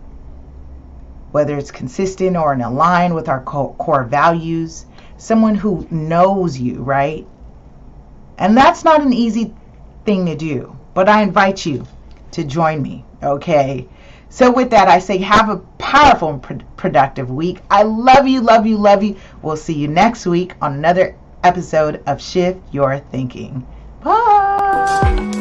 whether 1.34 1.58
it's 1.58 1.72
consistent 1.72 2.36
or 2.36 2.52
in 2.52 2.60
line 2.60 3.12
with 3.12 3.28
our 3.28 3.42
core 3.42 4.04
values. 4.04 4.86
Someone 5.16 5.56
who 5.56 5.84
knows 5.90 6.56
you, 6.56 6.80
right? 6.80 7.26
And 8.38 8.56
that's 8.56 8.84
not 8.84 9.02
an 9.02 9.12
easy 9.12 9.52
thing 10.04 10.26
to 10.26 10.36
do, 10.36 10.76
but 10.94 11.08
I 11.08 11.22
invite 11.22 11.66
you 11.66 11.88
to 12.30 12.44
join 12.44 12.80
me, 12.80 13.04
okay? 13.20 13.88
So, 14.28 14.52
with 14.52 14.70
that, 14.70 14.86
I 14.86 15.00
say 15.00 15.18
have 15.18 15.48
a 15.48 15.56
powerful 15.78 16.28
and 16.28 16.76
productive 16.76 17.32
week. 17.32 17.58
I 17.68 17.82
love 17.82 18.28
you, 18.28 18.40
love 18.40 18.64
you, 18.64 18.76
love 18.76 19.02
you. 19.02 19.16
We'll 19.42 19.56
see 19.56 19.74
you 19.74 19.88
next 19.88 20.26
week 20.26 20.54
on 20.62 20.74
another 20.74 21.16
episode 21.42 22.00
of 22.06 22.22
Shift 22.22 22.60
Your 22.72 23.00
Thinking. 23.10 23.66
Bye. 24.04 25.33